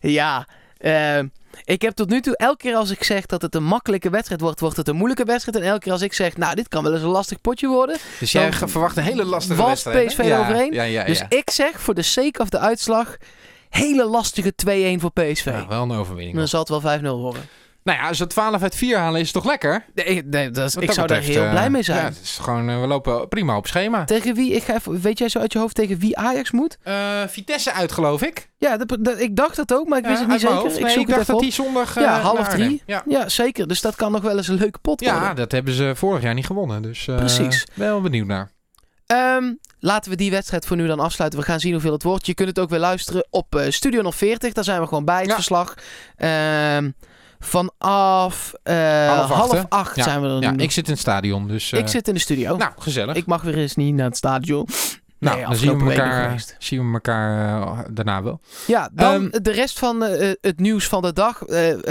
Ja, 0.00 0.48
eh, 0.80 1.18
ik 1.64 1.82
heb 1.82 1.94
tot 1.94 2.08
nu 2.08 2.20
toe, 2.20 2.36
elke 2.36 2.56
keer 2.56 2.74
als 2.74 2.90
ik 2.90 3.04
zeg 3.04 3.26
dat 3.26 3.42
het 3.42 3.54
een 3.54 3.64
makkelijke 3.64 4.10
wedstrijd 4.10 4.40
wordt, 4.40 4.60
wordt 4.60 4.76
het 4.76 4.88
een 4.88 4.96
moeilijke 4.96 5.24
wedstrijd. 5.24 5.56
En 5.56 5.62
elke 5.62 5.80
keer 5.80 5.92
als 5.92 6.02
ik 6.02 6.12
zeg, 6.12 6.36
nou, 6.36 6.54
dit 6.54 6.68
kan 6.68 6.82
wel 6.82 6.92
eens 6.92 7.02
een 7.02 7.08
lastig 7.08 7.40
potje 7.40 7.68
worden. 7.68 7.96
Dus 8.18 8.32
jij 8.32 8.52
verwacht 8.52 8.96
een 8.96 9.02
hele 9.02 9.24
lastige 9.24 9.64
wedstrijd. 9.64 10.06
PSV 10.06 10.24
ja, 10.24 10.40
overheen. 10.40 10.72
Ja, 10.72 10.82
ja, 10.82 11.04
Dus 11.04 11.22
ik 11.28 11.50
zeg 11.50 11.80
voor 11.80 11.94
de 11.94 12.02
sake 12.02 12.40
of 12.40 12.48
de 12.48 12.58
uitslag, 12.58 13.16
hele 13.68 14.04
lastige 14.04 14.52
2-1 14.96 15.00
voor 15.00 15.12
PSV. 15.12 15.44
Wel 15.68 15.82
een 15.82 15.92
overwinning. 15.92 16.36
Dan 16.36 16.48
zal 16.48 16.60
het 16.60 16.68
wel 16.68 16.98
5-0 16.98 17.02
worden. 17.02 17.48
Nou 17.82 17.98
ja, 17.98 18.08
als 18.08 18.18
we 18.18 18.26
12 18.26 18.62
uit 18.62 18.74
4 18.74 18.98
halen 18.98 19.20
is 19.20 19.26
het 19.26 19.34
toch 19.42 19.44
lekker? 19.44 19.84
Nee, 19.94 20.22
nee 20.24 20.50
dat 20.50 20.68
is, 20.68 20.74
ik 20.76 20.86
dat 20.86 20.94
zou 20.94 21.06
daar 21.06 21.20
heel 21.20 21.42
eh, 21.44 21.50
blij 21.50 21.70
mee 21.70 21.82
zijn. 21.82 21.98
Ja, 21.98 22.04
het 22.04 22.20
is 22.22 22.38
gewoon, 22.40 22.68
eh, 22.70 22.80
we 22.80 22.86
lopen 22.86 23.28
prima 23.28 23.56
op 23.56 23.66
schema. 23.66 24.04
Tegen 24.04 24.34
wie, 24.34 24.52
ik 24.54 24.62
ga 24.62 24.74
even, 24.74 25.00
weet 25.00 25.18
jij 25.18 25.28
zo 25.28 25.38
uit 25.38 25.52
je 25.52 25.58
hoofd 25.58 25.74
tegen 25.74 25.98
wie 25.98 26.16
Ajax 26.16 26.50
moet? 26.50 26.78
Eh, 26.82 26.94
Vitesse 27.28 27.72
uit, 27.72 27.92
geloof 27.92 28.22
ik. 28.22 28.50
Ja, 28.58 28.76
dat, 28.76 28.98
dat- 29.00 29.20
ik 29.20 29.36
dacht 29.36 29.56
dat 29.56 29.72
ook, 29.74 29.88
maar 29.88 29.98
ik 29.98 30.04
wist 30.04 30.16
Ja, 30.16 30.22
het 30.22 30.30
niet 30.32 30.40
zeker. 30.40 30.80
Ik 30.80 30.88
zoek 30.88 31.02
ik 31.02 31.14
dacht 31.14 31.26
dat 31.26 31.36
op. 31.36 31.42
die 31.42 31.52
zondag... 31.52 31.94
Ja, 31.94 32.20
half 32.20 32.48
drie. 32.48 32.82
Ja. 32.86 33.02
Ja, 33.06 33.28
zeker. 33.28 33.68
Dus 33.68 33.80
dat 33.80 33.96
kan 33.96 34.12
nog 34.12 34.22
wel 34.22 34.36
eens 34.36 34.48
een 34.48 34.58
leuke 34.58 34.78
pot 34.78 35.00
ja, 35.00 35.18
worden. 35.18 35.36
dat 35.36 35.52
hebben 35.52 35.74
ze 35.74 35.92
vorig 35.96 36.22
jaar 36.22 36.34
niet 36.34 36.46
gewonnen. 36.46 36.82
Dus 36.82 37.04
Precies. 37.04 37.66
wel 37.74 38.00
benieuwd 38.00 38.26
naar. 38.26 38.50
Ehm, 39.06 39.52
laten 39.78 40.10
we 40.10 40.16
die 40.16 40.30
wedstrijd 40.30 40.66
voor 40.66 40.76
nu 40.76 40.86
dan 40.86 41.00
afsluiten. 41.00 41.40
We 41.40 41.44
gaan 41.44 41.60
zien 41.60 41.72
hoeveel 41.72 41.92
het 41.92 42.02
wordt. 42.02 42.26
Je 42.26 42.34
kunt 42.34 42.48
het 42.48 42.58
ook 42.58 42.70
weer 42.70 42.78
luisteren 42.78 43.26
op 43.30 43.62
Studio 43.68 44.10
040. 44.10 44.52
Daar 44.52 44.64
zijn 44.64 44.80
we 44.80 44.86
gewoon 44.86 45.04
bij 45.04 45.18
het 45.20 45.28
Ja. 45.28 45.34
verslag. 45.34 45.74
Ehm, 46.16 46.90
vanaf 47.44 48.52
eh, 48.62 49.08
Half 49.08 49.28
half, 49.28 49.40
acht, 49.40 49.52
hè? 49.52 49.62
acht 49.68 49.96
Ja. 49.96 50.02
zijn 50.02 50.20
we 50.22 50.28
er 50.28 50.42
Ja, 50.42 50.52
ik 50.56 50.70
zit 50.70 50.84
in 50.86 50.92
het 50.92 51.00
stadion, 51.00 51.48
dus... 51.48 51.72
eh, 51.72 51.80
Ik 51.80 51.88
zit 51.88 52.08
in 52.08 52.14
de 52.14 52.20
studio. 52.20 52.56
Nou, 52.56 52.72
gezellig. 52.78 53.16
Ik 53.16 53.26
mag 53.26 53.42
weer 53.42 53.58
eens 53.58 53.76
niet 53.76 53.94
naar 53.94 54.06
het 54.06 54.16
stadion. 54.16 54.68
Nou, 55.20 55.36
Nee, 55.36 55.44
dan 55.46 55.56
zien 55.56 55.78
we, 55.84 55.90
elkaar, 55.90 56.44
zien 56.58 56.86
we 56.86 56.92
elkaar 56.92 57.62
eh, 57.62 57.78
daarna 57.90 58.22
wel. 58.22 58.40
Ja, 58.66 58.88
dan 58.92 59.30
Ehm, 59.32 59.42
de 59.42 59.50
rest 59.52 59.78
van 59.78 60.04
eh, 60.04 60.30
eh, 60.30 60.36
het 60.40 60.60
nieuws 60.60 60.86
van 60.86 61.02
de 61.02 61.12
dag. 61.12 61.42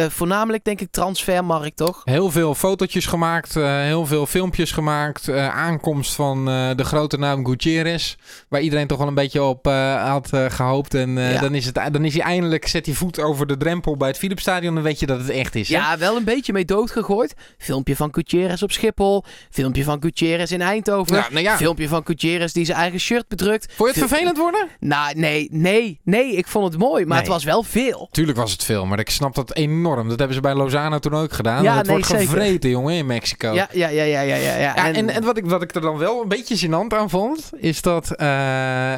Voornamelijk 0.10 0.64
denk 0.64 0.82
ik 0.82 0.92
transfermarkt, 0.92 1.78
toch? 1.78 2.02
Heel 2.04 2.32
veel 2.32 2.56
fotootjes 2.56 3.06
gemaakt, 3.06 3.54
heel 3.54 4.06
veel 4.06 4.26
filmpjes 4.26 4.72
gemaakt. 4.72 5.30
aankomst 5.32 6.14
van 6.16 6.46
de 6.46 6.84
grote 6.84 7.18
naam 7.18 7.46
Gutierrez. 7.46 8.16
Waar 8.50 8.62
iedereen 8.62 8.88
toch 8.88 8.98
wel 8.98 9.08
een 9.08 9.14
beetje 9.14 9.44
op 9.44 9.66
had 10.00 10.34
eh, 10.34 10.46
gehoopt. 10.50 10.94
En 10.94 11.10
Ja. 11.18 11.40
dan, 11.40 11.56
is 11.56 11.66
het, 11.66 11.80
dan 11.92 12.06
is 12.06 12.14
hij 12.14 12.24
eindelijk, 12.24 12.68
zet 12.68 12.86
hij 12.86 12.96
voet 12.96 13.20
over 13.20 13.48
de 13.48 13.58
drempel 13.58 13.98
bij 13.98 14.08
het 14.08 14.18
Philipsstadion. 14.18 14.74
Dan 14.74 14.84
weet 14.84 15.00
je 15.00 15.06
dat 15.06 15.20
het 15.20 15.30
echt 15.30 15.56
is. 15.56 15.70
hè? 15.70 15.76
Ja, 15.76 15.98
wel 15.98 16.16
een 16.18 16.24
beetje 16.24 16.54
mee 16.54 16.66
doodgegooid. 16.66 17.34
Filmpje 17.58 17.96
van 17.96 18.14
Gutierrez 18.14 18.62
op 18.62 18.72
Schiphol. 18.72 19.24
Filmpje 19.50 19.84
van 19.84 19.98
Gutierrez 20.02 20.52
in 20.52 20.62
Eindhoven. 20.62 21.16
Ja, 21.16 21.28
nou 21.32 21.44
ja. 21.44 21.58
Filmpje 21.58 21.88
van 21.88 22.02
Gutierrez 22.06 22.52
die 22.52 22.66
zijn 22.66 22.78
eigen 22.78 23.00
shirt 23.00 23.19
bedrukt. 23.28 23.74
Vond 23.74 23.94
je 23.94 24.00
het 24.00 24.10
vervelend 24.10 24.38
worden? 24.38 24.68
Nou, 24.80 25.16
nee, 25.20 25.48
nee, 25.52 26.00
nee. 26.04 26.36
Ik 26.36 26.48
vond 26.48 26.66
het 26.74 26.78
mooi, 26.82 27.06
maar 27.06 27.18
Nee. 27.18 27.26
het 27.26 27.28
was 27.34 27.44
wel 27.44 27.64
veel. 27.64 28.08
Tuurlijk 28.12 28.38
was 28.38 28.52
het 28.52 28.64
veel, 28.64 28.86
maar 28.86 29.00
ik 29.00 29.10
snap 29.10 29.36
dat 29.36 29.56
enorm. 29.56 30.08
Dat 30.10 30.18
hebben 30.18 30.36
ze 30.36 30.42
bij 30.42 30.54
Lozano 30.56 31.00
toen 31.00 31.14
ook 31.16 31.32
gedaan. 31.34 31.64
Ja, 31.64 31.76
nee, 31.76 31.84
wordt 31.84 32.06
zeker. 32.06 32.24
gevreten, 32.24 32.70
jongen, 32.70 32.94
in 32.96 33.06
Mexico. 33.06 33.54
Ja, 33.54 33.68
ja, 33.72 33.88
ja, 33.88 34.04
ja, 34.04 34.22
ja, 34.22 34.36
ja. 34.36 34.56
ja. 34.56 34.58
Ja, 34.76 34.94
en, 34.94 35.10
en, 35.10 35.24
wat, 35.24 35.38
ik, 35.38 35.46
wat 35.46 35.62
ik 35.62 35.76
er 35.76 35.82
dan 35.82 35.98
wel 35.98 36.22
een 36.22 36.28
beetje 36.28 36.68
gênant 36.68 36.98
aan 36.98 37.10
vond, 37.10 37.50
is 37.58 37.82
dat 37.82 38.12
eh, 38.12 38.18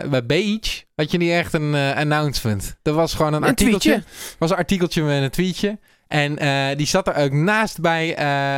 bij 0.10 0.26
Beach 0.26 0.84
had 0.96 1.12
je 1.12 1.18
niet 1.18 1.32
echt 1.32 1.54
een 1.54 1.76
eh, 1.76 1.96
announcement. 1.96 2.76
Er 2.84 2.94
was 2.94 3.14
gewoon 3.14 3.34
een, 3.34 3.42
Een 3.44 3.50
artikeltje. 3.50 3.90
tweetje. 3.92 4.10
was 4.40 4.50
een 4.50 4.58
artikeltje 4.58 5.04
met 5.04 5.22
een 5.24 5.30
tweetje. 5.30 5.80
En 6.08 6.38
eh, 6.38 6.78
die 6.78 6.88
zat 6.88 7.08
er 7.08 7.16
ook 7.16 7.32
naast 7.32 7.82
bij, 7.82 8.14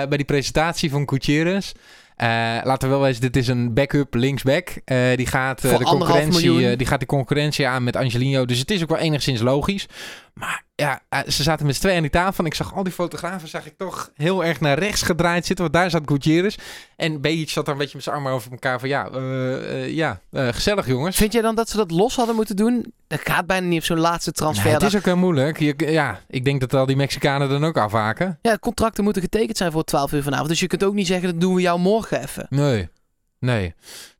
bij 0.09 0.17
die 0.17 0.25
presentatie 0.25 0.89
van 0.89 1.09
Gutierrez. 1.09 1.71
Eh, 2.23 2.29
laten 2.63 2.89
we 2.89 2.95
wel 2.95 3.03
wezen, 3.03 3.21
dit 3.21 3.35
is 3.35 3.47
een 3.47 3.73
backup 3.73 4.13
linksback. 4.13 4.69
Eh, 4.85 4.97
die, 5.15 5.25
gaat, 5.25 5.63
eh, 5.63 5.77
de 5.77 5.83
concurrentie, 5.83 6.75
die 6.75 6.87
gaat 6.87 6.99
die 6.99 7.07
concurrentie 7.07 7.67
aan 7.67 7.83
met 7.83 7.95
Angelino. 7.95 8.45
Dus 8.45 8.59
het 8.59 8.71
is 8.71 8.81
ook 8.81 8.89
wel 8.89 8.97
enigszins 8.97 9.41
logisch. 9.41 9.85
Maar 10.33 10.63
ja, 10.75 11.01
eh, 11.09 11.19
ze 11.27 11.43
zaten 11.43 11.65
met 11.65 11.75
z'n 11.75 11.81
tweeën 11.81 11.95
aan 11.95 12.01
die 12.01 12.11
tafel. 12.11 12.43
En 12.43 12.49
ik 12.49 12.55
zag 12.55 12.73
al 12.73 12.83
die 12.83 12.93
fotografen 12.93 13.47
zag 13.47 13.65
ik 13.65 13.73
toch 13.77 14.11
heel 14.15 14.45
erg 14.45 14.59
naar 14.59 14.79
rechts 14.79 15.01
gedraaid 15.01 15.45
zitten. 15.45 15.65
Want 15.65 15.77
daar 15.77 15.89
zat 15.89 16.01
Gutierrez. 16.05 16.55
En 16.95 17.21
Bejic 17.21 17.49
zat 17.49 17.65
daar 17.65 17.73
een 17.73 17.79
beetje 17.79 17.95
met 17.95 18.03
zijn 18.03 18.15
armen 18.15 18.31
over 18.31 18.51
elkaar. 18.51 18.79
Van 18.79 18.89
ja, 18.89 19.09
eh, 19.09 19.83
eh, 19.83 19.95
ja 19.95 20.19
gezellig 20.31 20.87
jongens. 20.87 21.15
Vind 21.15 21.33
jij 21.33 21.41
dan 21.41 21.55
dat 21.55 21.69
ze 21.69 21.77
dat 21.77 21.91
los 21.91 22.15
hadden 22.15 22.35
moeten 22.35 22.55
doen? 22.55 22.93
Dat 23.07 23.19
gaat 23.23 23.45
bijna 23.45 23.67
niet 23.67 23.79
op 23.79 23.85
zo'n 23.85 23.99
laatste 23.99 24.31
transfer. 24.31 24.65
Nee, 24.65 24.73
het 24.73 24.83
is 24.83 24.95
ook 24.95 25.05
heel 25.05 25.17
moeilijk. 25.17 25.59
Je, 25.59 25.75
ja, 25.77 26.19
ik 26.27 26.45
denk 26.45 26.59
dat 26.59 26.73
al 26.73 26.85
die 26.85 26.95
Mexicanen 26.95 27.49
dan 27.49 27.65
ook 27.65 27.77
afhaken. 27.77 28.39
Ja, 28.41 28.57
contracten 28.57 29.03
moeten 29.03 29.21
getekend 29.21 29.57
zijn 29.57 29.71
voor 29.71 29.83
12 29.83 30.11
uur 30.11 30.23
vanavond. 30.23 30.49
Dus 30.49 30.59
je 30.59 30.67
kunt 30.67 30.83
ook 30.83 30.93
niet 30.93 31.07
zeggen, 31.07 31.31
dat 31.31 31.41
doen 31.41 31.55
we 31.55 31.61
jou 31.61 31.79
morgen 31.79 32.21
even. 32.21 32.45
Nee. 32.49 32.89
Nee. 33.39 33.73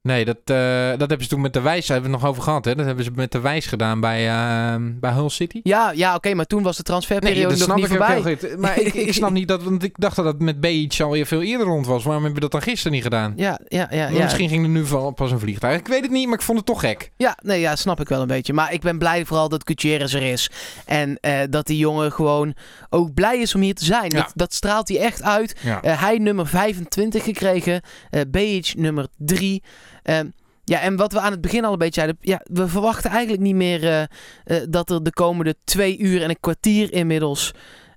Nee, 0.04 0.26
dat, 0.26 0.38
eh, 0.46 0.90
dat 0.90 1.00
hebben 1.00 1.22
ze 1.24 1.28
toen 1.28 1.42
met 1.42 1.54
de 1.54 1.62
wijs, 1.62 1.86
daar 1.88 1.96
hebben 2.00 2.12
we 2.12 2.16
het 2.18 2.26
nog 2.26 2.32
over 2.32 2.44
gehad. 2.44 2.66
Hè? 2.66 2.76
Dat 2.76 2.86
hebben 2.86 3.04
ze 3.06 3.12
met 3.16 3.32
de 3.32 3.40
wijs 3.40 3.66
gedaan 3.66 4.00
bij, 4.00 4.28
eh, 4.30 4.76
bij 5.00 5.12
Hull 5.12 5.30
City. 5.30 5.60
Ja, 5.64 5.92
ja 5.92 6.16
oké, 6.16 6.34
maar 6.34 6.46
toen 6.46 6.64
was 6.64 6.78
de 6.78 6.84
transferperiode 6.84 7.58
nog 7.58 7.76
niet 7.76 7.88
voorbij. 7.88 8.22
goed. 8.22 8.58
Maar 8.58 8.80
ik, 8.80 8.94
ik 8.94 9.14
snap 9.14 9.32
niet 9.40 9.48
dat, 9.48 9.64
want 9.64 9.84
ik 9.84 9.94
dacht 10.00 10.16
dat 10.16 10.26
het 10.26 10.40
met 10.42 10.60
Beach 10.60 11.00
alweer 11.00 11.26
veel 11.26 11.42
eerder 11.42 11.68
rond 11.68 11.86
was. 11.86 12.04
Waarom 12.04 12.24
hebben 12.24 12.42
we 12.42 12.50
dat 12.50 12.62
dan 12.62 12.70
gisteren 12.70 12.92
niet 12.92 13.04
gedaan? 13.04 13.34
Ja, 13.36 13.60
ja, 13.68 13.88
ja. 13.92 14.08
Ja. 14.08 14.24
Misschien 14.24 14.50
ging 14.50 14.64
er 14.64 14.70
nu 14.70 14.86
van, 14.86 15.14
pas 15.14 15.32
een 15.32 15.40
vliegtuig. 15.40 15.80
Ik 15.80 15.88
weet 15.88 16.02
het 16.02 16.12
niet, 16.12 16.26
maar 16.28 16.38
ik 16.38 16.42
vond 16.44 16.58
het 16.58 16.68
toch 16.68 16.80
gek. 16.80 17.12
Ja, 17.18 17.38
nee, 17.44 17.60
ja, 17.60 17.76
snap 17.76 18.00
ik 18.00 18.10
wel 18.10 18.22
een 18.22 18.28
beetje. 18.28 18.54
Maar 18.54 18.74
ik 18.74 18.82
ben 18.82 18.98
blij 18.98 19.26
vooral 19.26 19.50
dat 19.50 19.62
Gutierrez 19.66 20.14
er 20.14 20.24
is. 20.24 20.50
En 20.86 21.18
eh, 21.20 21.40
dat 21.50 21.66
die 21.68 21.78
jongen 21.78 22.12
gewoon 22.12 22.54
ook 22.90 23.14
blij 23.14 23.38
is 23.38 23.56
om 23.56 23.62
hier 23.62 23.76
te 23.76 23.86
zijn. 23.86 24.10
Ja. 24.10 24.18
Dat, 24.22 24.32
dat 24.36 24.54
straalt 24.54 24.88
hij 24.88 25.00
echt 25.00 25.22
uit. 25.22 25.56
Ja. 25.64 25.80
Hij 25.82 26.18
nummer 26.18 26.48
25 26.48 27.24
gekregen. 27.24 27.82
eh 28.10 28.22
BH 28.32 28.74
nummer 28.76 29.08
3. 29.18 29.64
Ehm, 30.04 30.28
ja, 30.66 30.80
en 30.80 30.96
wat 30.96 31.14
we 31.14 31.20
aan 31.20 31.32
het 31.32 31.42
begin 31.42 31.66
al 31.66 31.72
een 31.72 31.78
beetje 31.78 32.02
zeiden. 32.02 32.18
Ja, 32.22 32.42
we 32.44 32.68
verwachten 32.68 33.10
eigenlijk 33.10 33.42
niet 33.42 33.56
meer 33.56 33.84
eh, 33.84 34.02
eh, 34.02 34.68
dat 34.70 34.90
er 34.90 35.04
de 35.04 35.14
komende 35.14 35.56
twee 35.64 35.98
uur 35.98 36.24
en 36.24 36.30
een 36.30 36.40
kwartier 36.40 36.94
inmiddels 36.94 37.52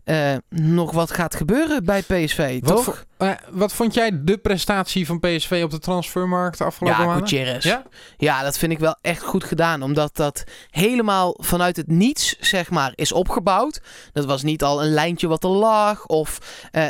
eh, 0.04 0.34
nog 0.48 0.92
wat 0.92 1.10
gaat 1.10 1.34
gebeuren 1.34 1.84
bij 1.84 2.02
PSV, 2.02 2.58
Wat, 2.62 2.84
toch? 2.84 3.04
wat 3.50 3.72
vond 3.72 3.94
jij 3.94 4.24
de 4.24 4.38
prestatie 4.38 5.06
van 5.06 5.20
PSV 5.20 5.60
op 5.64 5.70
de 5.70 5.78
transfermarkt 5.78 6.58
de 6.58 6.64
afgelopen 6.64 6.98
Ja, 7.00 7.06
maanden? 7.06 7.28
Gutierrez. 7.28 7.64
Ja? 7.64 7.82
Ja, 8.16 8.42
dat 8.42 8.58
vind 8.58 8.72
ik 8.72 8.78
wel 8.78 8.96
echt 9.00 9.22
goed 9.22 9.44
gedaan. 9.44 9.82
Omdat 9.82 10.16
dat 10.16 10.44
helemaal 10.70 11.38
vanuit 11.38 11.76
het 11.76 11.88
niets, 11.88 12.36
zeg 12.40 12.70
maar, 12.70 12.92
is 12.94 13.12
opgebouwd. 13.12 13.80
Dat 14.12 14.24
was 14.24 14.42
niet 14.42 14.62
al 14.62 14.82
een 14.84 14.92
lijntje 14.92 15.28
wat 15.28 15.44
er 15.44 15.50
lag. 15.50 16.06
Of 16.06 16.38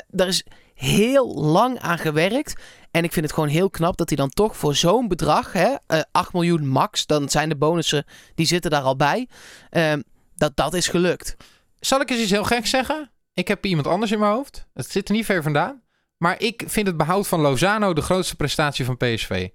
daar 0.09 0.29
is 0.29 0.45
heel 0.77 1.35
lang 1.35 1.79
aan 1.79 1.99
gewerkt. 1.99 2.61
En 2.91 3.05
ik 3.05 3.13
vind 3.13 3.25
het 3.25 3.35
gewoon 3.35 3.49
heel 3.49 3.71
knap 3.71 3.97
dat 3.97 4.09
hij 4.09 4.17
dan 4.17 4.29
toch 4.29 4.57
voor 4.57 4.75
zo'n 4.75 5.09
bedrag, 5.09 5.53
hè, 5.53 5.75
eh 5.87 6.01
8 6.13 6.33
miljoen 6.33 6.67
max, 6.67 7.07
dan 7.07 7.29
zijn 7.29 7.49
de 7.49 7.57
bonussen, 7.57 8.05
die 8.35 8.47
zitten 8.47 8.71
daar 8.71 8.83
al 8.83 8.97
bij. 8.97 9.29
ehm, 9.71 10.01
dat 10.35 10.57
dat 10.57 10.75
is 10.75 10.89
gelukt. 10.89 11.37
Zal 11.81 12.01
ik 12.01 12.11
eens 12.11 12.21
iets 12.21 12.31
heel 12.31 12.45
geks 12.45 12.71
zeggen? 12.71 13.11
Ik 13.35 13.49
heb 13.49 13.67
iemand 13.67 13.87
anders 13.87 14.13
in 14.13 14.19
mijn 14.19 14.33
hoofd. 14.33 14.67
Het 14.75 14.91
zit 14.91 15.09
er 15.09 15.15
niet 15.15 15.25
ver 15.25 15.43
vandaan. 15.43 15.83
Maar 16.17 16.41
ik 16.41 16.63
vind 16.67 16.87
het 16.87 16.97
behoud 16.97 17.27
van 17.29 17.41
Lozano 17.41 17.93
de 17.93 18.01
grootste 18.01 18.37
prestatie 18.37 18.85
van 18.85 18.97
PSV. 18.97 19.49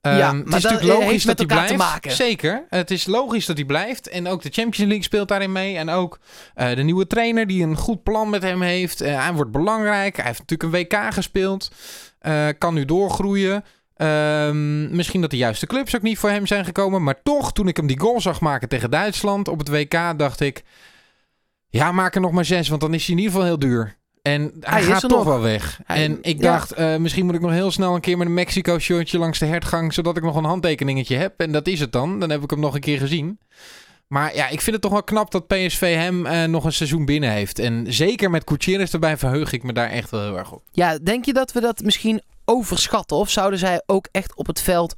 Ehm, 0.00 0.16
Ja, 0.16 0.34
het 0.36 0.46
maar 0.46 0.56
is 0.56 0.62
dat 0.62 0.72
natuurlijk 0.72 0.98
logisch 1.00 1.10
heeft 1.24 1.26
dat 1.26 1.38
hij 1.38 1.48
elkaar 1.48 1.66
te 1.66 1.74
blijft. 1.74 1.92
maken. 1.92 2.12
Zeker. 2.12 2.64
Het 2.68 2.90
is 2.90 3.06
logisch 3.06 3.46
dat 3.46 3.56
hij 3.56 3.66
blijft. 3.66 4.08
En 4.08 4.26
ook 4.26 4.42
de 4.42 4.50
Champions 4.50 4.78
League 4.78 5.02
speelt 5.02 5.28
daarin 5.28 5.52
mee. 5.52 5.76
En 5.76 5.88
ook 5.90 6.18
eh, 6.54 6.74
de 6.76 6.82
nieuwe 6.82 7.06
trainer 7.06 7.46
die 7.46 7.62
een 7.62 7.76
goed 7.76 8.02
plan 8.02 8.30
met 8.30 8.42
hem 8.42 8.62
heeft. 8.62 9.00
Eh, 9.00 9.22
hij 9.22 9.32
wordt 9.32 9.50
belangrijk. 9.50 10.16
Hij 10.16 10.24
heeft 10.26 10.38
natuurlijk 10.46 10.90
een 10.90 10.98
WK 11.00 11.12
gespeeld. 11.14 11.70
Eh, 12.18 12.46
kan 12.58 12.74
nu 12.74 12.84
doorgroeien. 12.84 13.64
Ehm, 13.96 14.96
misschien 14.96 15.20
dat 15.20 15.30
de 15.30 15.36
juiste 15.36 15.66
clubs 15.66 15.96
ook 15.96 16.02
niet 16.02 16.18
voor 16.18 16.30
hem 16.30 16.46
zijn 16.46 16.64
gekomen. 16.64 17.02
Maar 17.02 17.22
toch, 17.22 17.52
toen 17.52 17.68
ik 17.68 17.76
hem 17.76 17.86
die 17.86 18.00
goal 18.00 18.20
zag 18.20 18.40
maken 18.40 18.68
tegen 18.68 18.90
Duitsland 18.90 19.48
op 19.48 19.58
het 19.58 19.68
WK, 19.68 20.18
dacht 20.18 20.40
ik... 20.40 20.62
Ja, 21.70 21.92
maak 21.92 22.14
er 22.14 22.20
nog 22.20 22.32
maar 22.32 22.44
zes, 22.44 22.68
want 22.68 22.80
dan 22.80 22.94
is 22.94 23.06
hij 23.06 23.14
in 23.14 23.20
ieder 23.20 23.32
geval 23.32 23.46
heel 23.48 23.58
duur. 23.58 23.96
En 24.28 24.52
hij, 24.60 24.82
gaat 24.82 25.00
toch 25.00 25.10
nog. 25.10 25.24
wel 25.24 25.40
weg. 25.40 25.80
Hij- 25.84 26.04
en 26.04 26.18
ik 26.22 26.42
ja. 26.42 26.52
dacht, 26.52 26.72
eh, 26.72 26.96
misschien 26.96 27.26
moet 27.26 27.34
ik 27.34 27.40
nog 27.40 27.50
heel 27.50 27.70
snel 27.70 27.94
een 27.94 28.00
keer 28.00 28.18
met 28.18 28.26
een 28.26 28.34
Mexico-shirtje 28.34 29.18
langs 29.18 29.38
de 29.38 29.46
hertgang, 29.46 29.94
zodat 29.94 30.16
ik 30.16 30.22
nog 30.22 30.36
een 30.36 30.44
handtekeningetje 30.44 31.16
heb. 31.16 31.40
En 31.40 31.52
dat 31.52 31.66
is 31.66 31.80
het 31.80 31.92
dan. 31.92 32.20
Dan 32.20 32.30
heb 32.30 32.42
ik 32.42 32.50
hem 32.50 32.60
nog 32.60 32.74
een 32.74 32.80
keer 32.80 32.98
gezien. 32.98 33.38
Maar 34.06 34.34
ja, 34.34 34.48
ik 34.48 34.60
vind 34.60 34.72
het 34.72 34.80
toch 34.80 34.92
wel 34.92 35.02
knap 35.02 35.30
dat 35.30 35.46
PSV 35.46 35.94
hem 35.94 36.26
eh, 36.26 36.44
nog 36.44 36.64
een 36.64 36.72
seizoen 36.72 37.04
binnen 37.04 37.30
heeft. 37.30 37.58
En 37.58 37.84
zeker 37.88 38.30
met 38.30 38.42
Gutierrez 38.46 38.92
erbij 38.92 39.16
verheug 39.16 39.52
ik 39.52 39.62
me 39.62 39.72
daar 39.72 39.90
echt 39.90 40.10
wel 40.10 40.22
heel 40.22 40.38
erg 40.38 40.52
op. 40.52 40.62
Ja, 40.72 40.98
denk 40.98 41.24
je 41.24 41.32
dat 41.32 41.52
we 41.52 41.60
dat 41.60 41.80
misschien 41.82 42.22
overschatten? 42.44 43.16
Of 43.16 43.30
zouden 43.30 43.58
zij 43.58 43.82
ook 43.86 44.08
echt 44.12 44.36
op 44.36 44.46
het 44.46 44.60
veld 44.60 44.94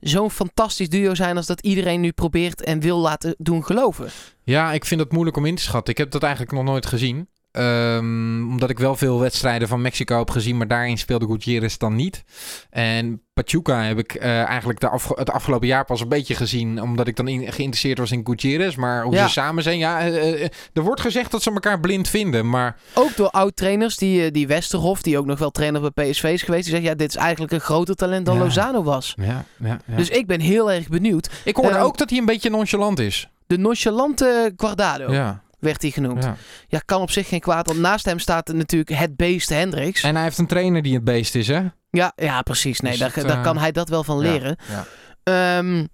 zo'n 0.00 0.30
fantastisch 0.30 0.88
duo 0.88 1.14
zijn 1.14 1.36
als 1.36 1.46
dat 1.46 1.60
iedereen 1.60 2.00
nu 2.00 2.12
probeert 2.12 2.62
en 2.62 2.80
wil 2.80 2.98
laten 2.98 3.34
doen 3.38 3.64
geloven? 3.64 4.10
Ja, 4.44 4.72
ik 4.72 4.84
vind 4.84 5.00
het 5.00 5.12
moeilijk 5.12 5.36
om 5.36 5.46
in 5.46 5.54
te 5.54 5.62
schatten. 5.62 5.92
Ik 5.92 5.98
heb 5.98 6.10
dat 6.10 6.22
eigenlijk 6.22 6.52
nog 6.52 6.64
nooit 6.64 6.86
gezien. 6.86 7.28
Ehm, 7.58 8.50
omdat 8.50 8.70
ik 8.70 8.78
wel 8.78 8.96
veel 8.96 9.20
wedstrijden 9.20 9.68
van 9.68 9.80
Mexico 9.82 10.18
heb 10.18 10.30
gezien, 10.30 10.56
maar 10.56 10.68
daarin 10.68 10.98
speelde 10.98 11.26
Gutierrez 11.26 11.76
dan 11.76 11.94
niet. 11.94 12.24
En 12.70 13.22
Pachuca 13.34 13.82
heb 13.82 13.98
ik 13.98 14.14
eh, 14.14 14.42
eigenlijk 14.42 14.80
de 14.80 14.90
het 15.14 15.30
afgelopen 15.30 15.66
jaar 15.66 15.84
pas 15.84 16.00
een 16.00 16.08
beetje 16.08 16.34
gezien, 16.34 16.82
omdat 16.82 17.06
ik 17.06 17.16
dan 17.16 17.28
in- 17.28 17.52
geïnteresseerd 17.52 17.98
was 17.98 18.10
in 18.12 18.20
Gutierrez. 18.24 18.74
Maar 18.76 19.02
hoe 19.02 19.14
Ja. 19.14 19.26
ze 19.26 19.32
samen 19.32 19.62
zijn, 19.62 19.78
ja, 19.78 20.00
eh, 20.00 20.42
eh, 20.44 20.48
er 20.72 20.82
wordt 20.82 21.00
gezegd 21.00 21.30
dat 21.30 21.42
ze 21.42 21.50
elkaar 21.52 21.80
blind 21.80 22.08
vinden, 22.08 22.50
maar 22.50 22.76
Ook 22.94 23.16
door 23.16 23.30
oud-trainers, 23.30 23.96
die, 23.96 24.30
die 24.30 24.46
Westerhof, 24.46 25.02
die 25.02 25.18
ook 25.18 25.26
nog 25.26 25.38
wel 25.38 25.50
trainer 25.50 25.90
bij 25.92 26.10
PSV 26.10 26.24
is 26.24 26.42
geweest, 26.42 26.64
die 26.64 26.74
zegt 26.74 26.86
ja, 26.86 26.94
dit 26.94 27.08
is 27.08 27.16
eigenlijk 27.16 27.52
een 27.52 27.60
groter 27.60 27.94
talent 27.94 28.26
dan 28.26 28.36
Ja. 28.36 28.42
Lozano 28.42 28.82
was. 28.82 29.14
ja, 29.16 29.44
ja, 29.58 29.78
ja. 29.86 29.96
Dus 29.96 30.08
ik 30.08 30.26
ben 30.26 30.40
heel 30.40 30.72
erg 30.72 30.88
benieuwd. 30.88 31.30
ik 31.44 31.56
hoorde 31.56 31.74
ehm, 31.76 31.84
ook 31.84 31.98
dat 31.98 32.10
hij 32.10 32.18
een 32.18 32.24
beetje 32.26 32.50
nonchalant 32.50 32.98
is. 32.98 33.28
De 33.46 33.58
nonchalante 33.58 34.52
Guardado 34.56 35.12
Ja, 35.12 35.42
werd 35.58 35.82
hij 35.82 35.90
genoemd. 35.90 36.24
Ja. 36.24 36.36
ja. 36.68 36.80
kan 36.84 37.00
op 37.00 37.10
zich 37.10 37.28
geen 37.28 37.40
kwaad, 37.40 37.66
want 37.66 37.78
naast 37.78 38.04
hem 38.04 38.18
staat 38.18 38.48
natuurlijk 38.52 38.90
het 38.90 39.16
beest 39.16 39.48
Hendricks. 39.48 40.02
En 40.02 40.14
hij 40.14 40.24
heeft 40.24 40.38
een 40.38 40.46
trainer 40.46 40.82
die 40.82 40.94
het 40.94 41.04
beest 41.04 41.34
is, 41.34 41.48
hè? 41.48 41.62
Ja, 41.90 42.12
ja 42.16 42.42
precies. 42.42 42.80
Nee, 42.80 42.90
Dus 42.90 43.00
daar, 43.00 43.14
het, 43.14 43.28
daar 43.28 43.36
eh, 43.36 43.42
kan 43.42 43.58
hij 43.58 43.72
dat 43.72 43.88
wel 43.88 44.04
van 44.04 44.18
leren. 44.18 44.56
ja. 44.68 44.86
Ehm, 45.22 45.86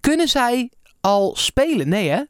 kunnen 0.00 0.28
zij 0.28 0.70
al 1.00 1.36
spelen? 1.36 1.88
Nee, 1.88 2.08
hè? 2.08 2.22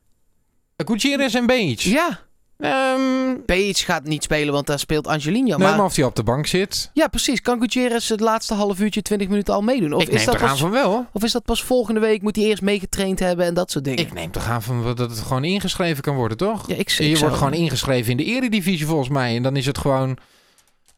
Gutierrez 0.76 1.34
en 1.34 1.46
Beach. 1.46 1.82
Ja. 1.82 2.20
Ehm, 2.64 3.36
Page 3.46 3.84
gaat 3.84 4.04
niet 4.04 4.22
spelen, 4.22 4.52
want 4.54 4.66
daar 4.66 4.78
speelt 4.78 5.06
Angelino. 5.06 5.56
nee, 5.56 5.66
maar, 5.68 5.76
maar 5.76 5.84
of 5.84 5.96
hij 5.96 6.04
op 6.04 6.16
de 6.16 6.22
bank 6.22 6.46
zit. 6.46 6.90
ja, 6.92 7.06
precies. 7.06 7.40
Kan 7.40 7.60
Gutierrez 7.60 8.08
het 8.08 8.20
laatste 8.20 8.54
half 8.54 8.80
uurtje, 8.80 9.02
20 9.02 9.28
minuten 9.28 9.54
al 9.54 9.62
meedoen? 9.62 9.92
Of, 9.92 10.02
ik 10.02 10.08
is 10.08 10.14
neem 10.14 10.24
dat 10.24 10.34
toch 10.34 10.42
aan 10.42 10.48
pas, 10.50 10.60
van 10.60 10.70
wel. 10.70 11.06
of 11.12 11.22
is 11.24 11.32
dat 11.32 11.44
pas 11.44 11.62
volgende 11.62 12.00
week? 12.00 12.22
Moet 12.22 12.36
hij 12.36 12.44
eerst 12.44 12.62
meegetraind 12.62 13.18
hebben 13.18 13.46
en 13.46 13.54
dat 13.54 13.70
soort 13.70 13.84
dingen? 13.84 14.04
Ik 14.04 14.12
neem 14.12 14.30
toch 14.30 14.48
aan 14.48 14.62
van 14.62 14.82
dat 14.84 14.98
het 14.98 15.18
gewoon 15.18 15.44
ingeschreven 15.44 16.02
kan 16.02 16.14
worden, 16.14 16.36
toch? 16.36 16.68
ja, 16.68 16.74
ik, 16.74 16.80
ik 16.80 16.88
je 16.90 17.04
zou- 17.04 17.18
wordt 17.18 17.36
gewoon 17.36 17.52
ingeschreven 17.52 18.10
in 18.10 18.16
de 18.16 18.24
eredivisie 18.24 18.86
volgens 18.86 19.08
mij. 19.08 19.36
En 19.36 19.42
dan 19.42 19.56
is 19.56 19.66
het 19.66 19.78
gewoon... 19.78 20.16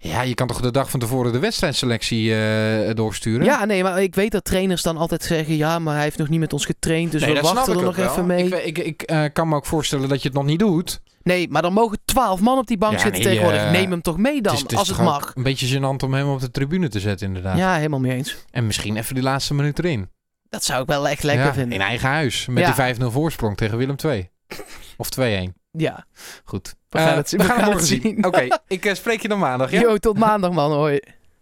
Ja, 0.06 0.22
je 0.22 0.34
kan 0.34 0.46
toch 0.46 0.60
de 0.60 0.70
dag 0.70 0.90
van 0.90 1.00
tevoren 1.00 1.32
de 1.32 1.38
wedstrijdselectie 1.38 2.34
eh, 2.34 2.94
doorsturen? 2.94 3.44
Ja, 3.44 3.64
nee, 3.64 3.82
maar 3.82 4.02
ik 4.02 4.14
weet 4.14 4.30
dat 4.32 4.44
trainers 4.44 4.82
dan 4.82 4.96
altijd 4.96 5.22
zeggen... 5.22 5.56
ja, 5.56 5.78
maar 5.78 5.94
hij 5.94 6.02
heeft 6.02 6.18
nog 6.18 6.28
niet 6.28 6.40
met 6.40 6.52
ons 6.52 6.64
getraind, 6.64 7.12
dus 7.12 7.20
Nee, 7.22 7.34
we 7.34 7.40
wachten 7.40 7.76
er 7.76 7.82
nog 7.82 7.96
even 7.96 8.26
mee. 8.26 8.44
Ik, 8.46 8.54
ik, 8.64 8.78
ik 8.78 9.02
eh, 9.02 9.24
kan 9.32 9.48
me 9.48 9.54
ook 9.56 9.66
voorstellen 9.66 10.08
dat 10.08 10.22
je 10.22 10.28
het 10.28 10.36
nog 10.36 10.46
niet 10.46 10.58
doet. 10.58 11.00
Nee, 11.22 11.48
maar 11.48 11.62
dan 11.62 11.72
mogen 11.72 11.98
twaalf 12.04 12.40
man 12.40 12.58
op 12.58 12.66
die 12.66 12.78
bank 12.78 12.92
Ja, 12.92 12.98
zitten 12.98 13.22
nee, 13.22 13.30
tegenwoordig. 13.30 13.62
eh, 13.64 13.70
Neem 13.70 13.90
hem 13.90 14.02
toch 14.02 14.16
mee 14.16 14.40
dan, 14.42 14.52
het 14.52 14.54
is, 14.54 14.62
het 14.62 14.72
is 14.72 14.78
als 14.78 14.88
het 14.88 14.98
mag. 14.98 15.32
Een 15.34 15.42
beetje 15.42 15.78
gênant 15.78 16.04
om 16.04 16.14
hem 16.14 16.28
op 16.28 16.40
de 16.40 16.50
tribune 16.50 16.88
te 16.88 17.00
zetten, 17.00 17.26
inderdaad. 17.26 17.58
Ja, 17.58 17.76
helemaal 17.76 18.00
mee 18.00 18.16
eens. 18.16 18.36
En 18.50 18.66
misschien 18.66 18.96
even 18.96 19.14
die 19.14 19.24
laatste 19.24 19.54
minuut 19.54 19.78
erin. 19.78 20.08
Dat 20.48 20.64
zou 20.64 20.82
ik 20.82 20.88
wel 20.88 21.08
echt 21.08 21.22
lekker 21.22 21.44
Ja, 21.46 21.52
vinden. 21.54 21.72
In 21.72 21.80
eigen 21.84 22.08
huis. 22.08 22.46
Met 22.46 22.58
Ja. 22.76 22.86
die 22.86 22.94
5-0 22.94 23.04
voorsprong 23.12 23.56
tegen 23.56 23.78
Willem 23.78 23.96
II. 24.04 24.28
Of 24.96 25.08
2-1. 25.20 25.22
Ja. 25.76 26.06
Goed. 26.44 26.74
We 26.88 26.98
gaan 26.98 27.08
Eh, 27.08 27.16
het 27.16 27.28
zien. 27.28 27.40
We 27.40 27.46
gaan 27.46 27.72
het 27.72 27.84
zien. 27.86 28.24
Oké, 28.26 28.46
ik 28.66 28.84
eh, 28.84 28.94
spreek 28.94 29.20
je 29.22 29.28
dan 29.28 29.38
maandag. 29.38 29.70
Ja? 29.70 29.80
Yo, 29.80 29.96
tot 29.96 30.18
maandag 30.18 30.50
man. 30.52 30.72
Hoi. 30.72 31.00